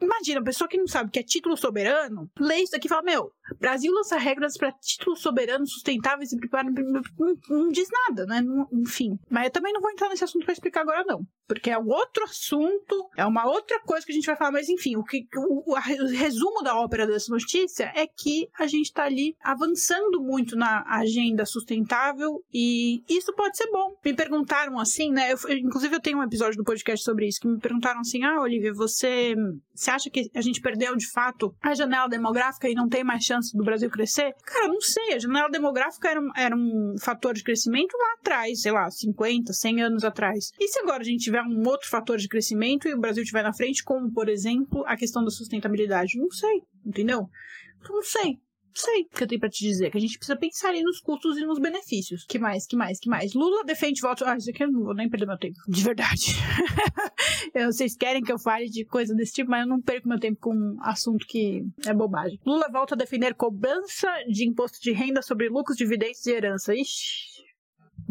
Imagina, 0.00 0.40
a 0.40 0.44
pessoa 0.44 0.68
que 0.68 0.78
não 0.78 0.86
sabe 0.86 1.10
que 1.10 1.18
é 1.18 1.22
título 1.22 1.56
soberano, 1.56 2.30
lê 2.38 2.56
isso 2.62 2.74
aqui 2.74 2.86
e 2.86 2.88
fala: 2.88 3.02
Meu, 3.02 3.30
Brasil 3.58 3.92
lança 3.92 4.16
regras 4.16 4.56
para 4.56 4.72
títulos 4.72 5.20
soberanos 5.20 5.72
sustentáveis 5.72 6.32
e 6.32 6.38
prepara. 6.38 6.70
Não, 6.70 7.02
não 7.48 7.68
diz 7.68 7.88
nada, 8.08 8.26
né? 8.26 8.40
Não, 8.40 8.66
enfim. 8.72 9.18
Mas 9.28 9.44
eu 9.44 9.50
também 9.50 9.72
não 9.72 9.80
vou 9.80 9.90
entrar 9.90 10.08
nesse 10.08 10.24
assunto 10.24 10.44
para 10.44 10.52
explicar 10.52 10.80
agora, 10.80 11.04
não. 11.04 11.20
Porque 11.46 11.70
é 11.70 11.78
um 11.78 11.88
outro 11.88 12.24
assunto, 12.24 13.10
é 13.16 13.24
uma 13.26 13.46
outra 13.46 13.80
coisa 13.80 14.06
que 14.06 14.12
a 14.12 14.14
gente 14.14 14.26
vai 14.26 14.36
falar. 14.36 14.52
Mas 14.52 14.68
enfim, 14.68 14.96
o, 14.96 15.04
que, 15.04 15.26
o, 15.36 15.72
o 15.72 16.06
resumo 16.06 16.62
da 16.62 16.78
ópera 16.78 17.06
dessa 17.06 17.30
notícia 17.30 17.92
é 17.94 18.06
que 18.06 18.48
a 18.58 18.66
gente 18.66 18.86
está 18.86 19.04
ali 19.04 19.36
avançando 19.42 20.20
muito 20.20 20.56
na 20.56 20.84
agenda 20.86 21.44
sustentável 21.44 22.42
e 22.52 23.02
isso 23.08 23.34
pode 23.34 23.56
ser 23.56 23.70
bom. 23.70 23.96
Me 24.04 24.14
perguntaram 24.14 24.78
assim, 24.78 25.10
né? 25.12 25.32
Eu, 25.32 25.58
inclusive, 25.58 25.89
eu 25.92 26.00
tenho 26.00 26.18
um 26.18 26.22
episódio 26.22 26.56
do 26.56 26.64
podcast 26.64 27.04
sobre 27.04 27.26
isso 27.26 27.40
que 27.40 27.48
me 27.48 27.58
perguntaram 27.58 28.00
assim: 28.00 28.22
Ah, 28.24 28.40
Olivia, 28.40 28.72
você 28.72 29.34
você 29.74 29.90
acha 29.90 30.10
que 30.10 30.30
a 30.34 30.40
gente 30.40 30.60
perdeu 30.60 30.94
de 30.96 31.10
fato 31.10 31.54
a 31.62 31.74
janela 31.74 32.08
demográfica 32.08 32.68
e 32.68 32.74
não 32.74 32.88
tem 32.88 33.02
mais 33.02 33.24
chance 33.24 33.56
do 33.56 33.64
Brasil 33.64 33.88
crescer? 33.90 34.34
Cara, 34.44 34.68
não 34.68 34.80
sei. 34.80 35.14
A 35.14 35.18
janela 35.18 35.48
demográfica 35.48 36.10
era, 36.10 36.20
era 36.36 36.56
um 36.56 36.94
fator 37.00 37.34
de 37.34 37.42
crescimento 37.42 37.96
lá 37.96 38.14
atrás, 38.20 38.60
sei 38.60 38.72
lá, 38.72 38.90
50, 38.90 39.52
100 39.52 39.82
anos 39.82 40.04
atrás. 40.04 40.50
E 40.58 40.68
se 40.68 40.78
agora 40.80 41.00
a 41.00 41.04
gente 41.04 41.24
tiver 41.24 41.42
um 41.42 41.66
outro 41.66 41.88
fator 41.88 42.18
de 42.18 42.28
crescimento 42.28 42.88
e 42.88 42.94
o 42.94 43.00
Brasil 43.00 43.22
estiver 43.22 43.42
na 43.42 43.52
frente, 43.52 43.82
como 43.82 44.12
por 44.12 44.28
exemplo 44.28 44.84
a 44.86 44.96
questão 44.96 45.24
da 45.24 45.30
sustentabilidade? 45.30 46.18
Não 46.18 46.30
sei, 46.30 46.62
entendeu? 46.84 47.28
Não 47.88 48.02
sei 48.02 48.38
sei 48.74 49.02
o 49.02 49.08
que 49.08 49.22
eu 49.22 49.26
tenho 49.26 49.40
pra 49.40 49.48
te 49.48 49.64
dizer. 49.64 49.90
Que 49.90 49.98
a 49.98 50.00
gente 50.00 50.16
precisa 50.16 50.38
pensar 50.38 50.68
ali 50.68 50.82
nos 50.82 51.00
custos 51.00 51.36
e 51.36 51.44
nos 51.44 51.58
benefícios. 51.58 52.24
Que 52.26 52.38
mais, 52.38 52.66
que 52.66 52.76
mais, 52.76 52.98
que 52.98 53.08
mais? 53.08 53.34
Lula 53.34 53.64
defende 53.64 54.00
voto. 54.00 54.24
Ah, 54.24 54.36
isso 54.36 54.50
aqui 54.50 54.64
eu 54.64 54.70
não 54.70 54.84
vou 54.84 54.94
nem 54.94 55.08
perder 55.08 55.26
meu 55.26 55.38
tempo. 55.38 55.58
De 55.68 55.82
verdade. 55.82 56.26
Vocês 57.66 57.96
querem 57.96 58.22
que 58.22 58.32
eu 58.32 58.38
fale 58.38 58.68
de 58.68 58.84
coisa 58.84 59.14
desse 59.14 59.34
tipo, 59.34 59.50
mas 59.50 59.62
eu 59.62 59.68
não 59.68 59.80
perco 59.80 60.08
meu 60.08 60.18
tempo 60.18 60.38
com 60.40 60.54
um 60.54 60.76
assunto 60.82 61.26
que 61.26 61.62
é 61.86 61.94
bobagem. 61.94 62.38
Lula 62.46 62.68
volta 62.70 62.94
a 62.94 62.98
defender 62.98 63.34
cobrança 63.34 64.08
de 64.28 64.46
imposto 64.48 64.80
de 64.80 64.92
renda 64.92 65.22
sobre 65.22 65.48
lucros, 65.48 65.76
dividendos 65.76 66.24
e 66.26 66.32
herança. 66.32 66.74
Ixi. 66.74 67.30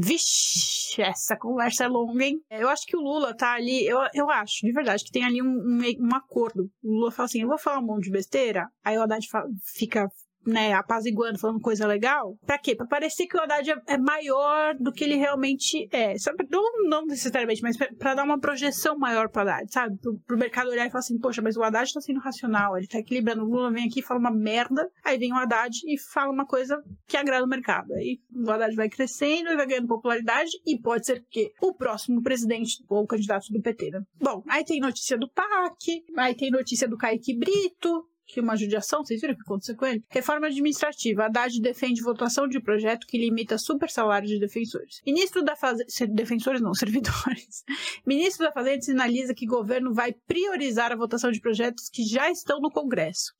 Vixe, 0.01 1.01
essa 1.01 1.35
conversa 1.35 1.83
é 1.83 1.87
longa, 1.89 2.23
hein? 2.23 2.39
Eu 2.49 2.69
acho 2.69 2.85
que 2.85 2.95
o 2.95 3.01
Lula 3.01 3.35
tá 3.35 3.53
ali, 3.53 3.85
eu, 3.85 3.99
eu 4.13 4.29
acho, 4.29 4.65
de 4.65 4.71
verdade, 4.71 5.03
que 5.03 5.11
tem 5.11 5.25
ali 5.25 5.41
um, 5.41 5.47
um, 5.47 5.81
um 5.99 6.15
acordo. 6.15 6.71
O 6.81 6.91
Lula 6.91 7.11
fala 7.11 7.25
assim: 7.25 7.41
eu 7.41 7.49
vou 7.49 7.57
falar 7.57 7.79
um 7.79 7.85
monte 7.85 8.05
de 8.05 8.11
besteira, 8.11 8.69
aí 8.81 8.97
o 8.97 9.01
Haddad 9.01 9.27
fala, 9.27 9.49
fica 9.75 10.07
né, 10.45 10.73
apaziguando, 10.73 11.39
falando 11.39 11.59
coisa 11.59 11.85
legal. 11.85 12.37
Pra 12.45 12.57
quê? 12.57 12.75
Pra 12.75 12.85
parecer 12.85 13.27
que 13.27 13.37
o 13.37 13.41
Haddad 13.41 13.71
é, 13.71 13.75
é 13.87 13.97
maior 13.97 14.75
do 14.75 14.91
que 14.91 15.03
ele 15.03 15.15
realmente 15.15 15.87
é. 15.91 16.17
Sabe? 16.17 16.47
Não, 16.49 16.89
não 16.89 17.05
necessariamente, 17.05 17.61
mas 17.61 17.77
pra, 17.77 17.87
pra 17.97 18.15
dar 18.15 18.23
uma 18.23 18.39
projeção 18.39 18.97
maior 18.97 19.29
pro 19.29 19.41
Haddad, 19.41 19.71
sabe? 19.71 19.97
Pro, 19.97 20.17
pro 20.19 20.37
mercado 20.37 20.69
olhar 20.69 20.85
e 20.85 20.89
falar 20.89 20.99
assim, 20.99 21.19
poxa, 21.19 21.41
mas 21.41 21.57
o 21.57 21.63
Haddad 21.63 21.93
tá 21.93 22.01
sendo 22.01 22.19
racional, 22.19 22.77
ele 22.77 22.87
tá 22.87 22.99
equilibrando. 22.99 23.43
O 23.43 23.49
Lula 23.49 23.71
vem 23.71 23.87
aqui 23.87 23.99
e 23.99 24.03
fala 24.03 24.19
uma 24.19 24.31
merda, 24.31 24.89
aí 25.03 25.17
vem 25.17 25.31
o 25.33 25.35
Haddad 25.35 25.75
e 25.85 25.97
fala 25.97 26.31
uma 26.31 26.45
coisa 26.45 26.81
que 27.07 27.17
agrada 27.17 27.45
o 27.45 27.49
mercado. 27.49 27.93
Aí 27.93 28.19
o 28.33 28.49
Haddad 28.49 28.75
vai 28.75 28.89
crescendo 28.89 29.49
e 29.49 29.55
vai 29.55 29.67
ganhando 29.67 29.87
popularidade 29.87 30.51
e 30.65 30.79
pode 30.79 31.05
ser 31.05 31.23
que 31.29 31.51
o 31.61 31.73
próximo 31.73 32.21
presidente 32.21 32.83
ou 32.87 33.05
candidato 33.05 33.51
do 33.51 33.61
PT, 33.61 33.91
né? 33.91 34.01
Bom, 34.19 34.43
aí 34.47 34.63
tem 34.63 34.79
notícia 34.79 35.17
do 35.17 35.29
PAC, 35.29 36.03
aí 36.17 36.35
tem 36.35 36.51
notícia 36.51 36.87
do 36.87 36.97
Kaique 36.97 37.37
Brito, 37.37 38.05
que 38.29 38.39
uma 38.39 38.55
judiação, 38.55 39.03
vocês 39.03 39.19
viram 39.19 39.33
o 39.33 39.37
que 39.37 39.43
aconteceu 39.43 39.75
com 39.75 39.85
ele? 39.85 40.03
Reforma 40.09 40.47
administrativa. 40.47 41.25
Haddad 41.25 41.59
defende 41.61 42.01
votação 42.01 42.47
de 42.47 42.59
projeto 42.59 43.07
que 43.07 43.17
limita 43.17 43.57
super 43.57 43.89
salário 43.89 44.27
de 44.27 44.39
defensores. 44.39 45.01
Ministro 45.05 45.43
da 45.43 45.55
Fazenda. 45.55 45.85
Defensores 46.13 46.61
não, 46.61 46.73
servidores. 46.75 47.63
Ministro 48.05 48.45
da 48.45 48.51
Fazenda 48.51 48.81
sinaliza 48.81 49.33
que 49.33 49.45
governo 49.45 49.93
vai 49.93 50.13
priorizar 50.13 50.91
a 50.91 50.95
votação 50.95 51.31
de 51.31 51.41
projetos 51.41 51.89
que 51.89 52.03
já 52.03 52.29
estão 52.29 52.59
no 52.59 52.69
Congresso. 52.69 53.33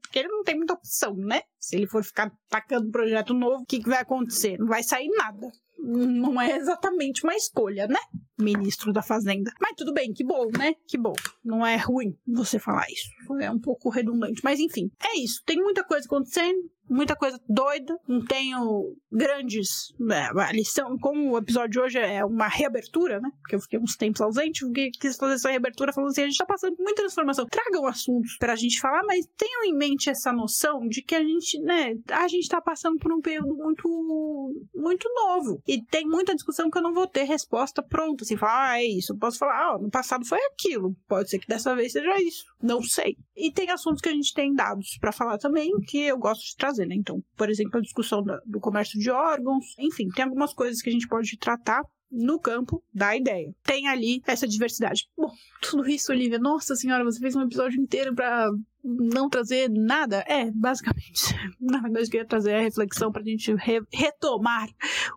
Porque 0.00 0.18
ele 0.20 0.28
não 0.28 0.44
tem 0.44 0.56
muita 0.56 0.74
opção, 0.74 1.14
né? 1.16 1.42
Se 1.58 1.76
ele 1.76 1.86
for 1.86 2.04
ficar 2.04 2.32
tacando 2.48 2.90
projeto 2.90 3.34
novo, 3.34 3.62
o 3.62 3.66
que, 3.66 3.80
que 3.82 3.88
vai 3.88 4.00
acontecer? 4.00 4.58
Não 4.58 4.66
vai 4.66 4.82
sair 4.82 5.08
nada 5.08 5.50
não 5.78 6.40
é 6.40 6.56
exatamente 6.56 7.24
uma 7.24 7.34
escolha, 7.34 7.86
né? 7.86 7.98
Ministro 8.38 8.92
da 8.92 9.02
Fazenda. 9.02 9.52
Mas 9.60 9.74
tudo 9.76 9.92
bem, 9.92 10.12
que 10.12 10.24
bom, 10.24 10.46
né? 10.56 10.74
Que 10.86 10.98
bom. 10.98 11.14
Não 11.44 11.64
é 11.64 11.76
ruim 11.76 12.16
você 12.26 12.58
falar 12.58 12.86
isso. 12.90 13.08
É 13.40 13.50
um 13.50 13.58
pouco 13.58 13.88
redundante. 13.88 14.40
Mas 14.44 14.58
enfim, 14.58 14.90
é 15.00 15.18
isso. 15.18 15.42
Tem 15.46 15.56
muita 15.56 15.84
coisa 15.84 16.06
acontecendo 16.06 16.70
muita 16.88 17.14
coisa 17.16 17.40
doida, 17.48 17.98
não 18.06 18.24
tenho 18.24 18.96
grandes. 19.10 19.94
É, 20.10 20.40
a 20.40 20.52
lição, 20.52 20.96
como 20.98 21.32
o 21.32 21.38
episódio 21.38 21.70
de 21.70 21.80
hoje 21.80 21.98
é 21.98 22.24
uma 22.24 22.48
reabertura, 22.48 23.20
né? 23.20 23.30
Porque 23.40 23.56
eu 23.56 23.60
fiquei 23.60 23.78
uns 23.78 23.96
tempos 23.96 24.20
ausente, 24.20 24.62
eu 24.62 24.72
quis 24.72 25.16
fazer 25.16 25.34
essa 25.34 25.50
reabertura 25.50 25.92
falando 25.92 26.10
assim: 26.10 26.22
a 26.22 26.26
gente 26.26 26.38
tá 26.38 26.46
passando 26.46 26.76
por 26.76 26.82
muita 26.82 27.02
transformação. 27.02 27.46
Tragam 27.46 27.86
assuntos 27.86 28.36
pra 28.38 28.56
gente 28.56 28.80
falar, 28.80 29.02
mas 29.04 29.26
tenham 29.36 29.64
em 29.64 29.76
mente 29.76 30.10
essa 30.10 30.32
noção 30.32 30.86
de 30.88 31.02
que 31.02 31.14
a 31.14 31.22
gente, 31.22 31.60
né, 31.60 31.94
a 32.10 32.28
gente 32.28 32.48
tá 32.48 32.60
passando 32.60 32.98
por 32.98 33.12
um 33.12 33.20
período 33.20 33.54
muito, 33.54 34.54
muito 34.74 35.08
novo. 35.14 35.62
E 35.66 35.82
tem 35.84 36.06
muita 36.06 36.34
discussão 36.34 36.70
que 36.70 36.78
eu 36.78 36.82
não 36.82 36.92
vou 36.92 37.06
ter 37.06 37.24
resposta 37.24 37.82
pronta, 37.82 38.24
assim, 38.24 38.36
falar, 38.36 38.72
ah, 38.72 38.82
é 38.82 38.86
isso. 38.86 39.12
Eu 39.12 39.18
posso 39.18 39.38
falar, 39.38 39.74
ah, 39.74 39.78
no 39.78 39.90
passado 39.90 40.26
foi 40.26 40.38
aquilo. 40.52 40.96
Pode 41.06 41.30
ser 41.30 41.38
que 41.38 41.46
dessa 41.46 41.74
vez 41.74 41.92
seja 41.92 42.20
isso. 42.20 42.44
Não 42.62 42.82
sei. 42.82 43.16
E 43.36 43.52
tem 43.52 43.70
assuntos 43.70 44.00
que 44.00 44.08
a 44.08 44.12
gente 44.12 44.34
tem 44.34 44.54
dados 44.54 44.98
para 45.00 45.12
falar 45.12 45.38
também, 45.38 45.70
que 45.86 46.02
eu 46.02 46.18
gosto 46.18 46.42
de 46.44 46.56
trazer 46.56 46.77
fazer, 46.78 46.86
né? 46.86 46.94
Então, 46.94 47.22
por 47.36 47.50
exemplo, 47.50 47.78
a 47.78 47.82
discussão 47.82 48.22
do 48.46 48.60
comércio 48.60 48.98
de 48.98 49.10
órgãos, 49.10 49.64
enfim, 49.78 50.08
tem 50.08 50.24
algumas 50.24 50.54
coisas 50.54 50.80
que 50.80 50.88
a 50.88 50.92
gente 50.92 51.08
pode 51.08 51.36
tratar 51.38 51.82
no 52.10 52.40
campo 52.40 52.82
da 52.92 53.16
ideia. 53.16 53.52
Tem 53.62 53.86
ali 53.88 54.22
essa 54.26 54.46
diversidade. 54.46 55.08
Bom, 55.16 55.30
tudo 55.60 55.88
isso, 55.88 56.12
Olivia, 56.12 56.38
nossa 56.38 56.74
senhora, 56.74 57.04
você 57.04 57.18
fez 57.18 57.36
um 57.36 57.42
episódio 57.42 57.80
inteiro 57.80 58.14
para 58.14 58.50
não 58.82 59.28
trazer 59.28 59.68
nada? 59.68 60.24
É, 60.26 60.50
basicamente. 60.50 61.34
Na 61.60 61.80
verdade, 61.80 62.06
eu 62.06 62.10
queria 62.10 62.26
trazer 62.26 62.54
a 62.54 62.62
reflexão 62.62 63.12
pra 63.12 63.22
gente 63.22 63.54
re 63.54 63.80
retomar 63.92 64.68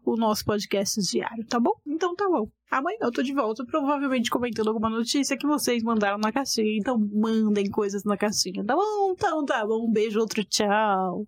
o 0.06 0.18
nosso 0.18 0.44
podcast 0.44 1.00
diário, 1.02 1.46
tá 1.48 1.60
bom? 1.60 1.74
Então 1.88 2.16
tá 2.16 2.28
bom. 2.28 2.50
Amanhã 2.70 2.98
eu 3.02 3.12
tô 3.12 3.22
de 3.22 3.34
volta, 3.34 3.66
provavelmente 3.66 4.30
comentando 4.30 4.70
alguma 4.70 4.90
notícia 4.90 5.38
que 5.38 5.46
vocês 5.46 5.84
mandaram 5.84 6.18
na 6.18 6.32
caixinha. 6.32 6.78
Então 6.78 6.98
mandem 6.98 7.70
coisas 7.70 8.04
na 8.04 8.18
caixinha, 8.18 8.64
tá 8.66 8.76
bom? 8.76 9.12
Então 9.12 9.44
tá 9.46 9.66
bom. 9.66 9.88
Um 9.88 9.92
beijo, 9.92 10.20
outro 10.20 10.44
tchau. 10.44 11.26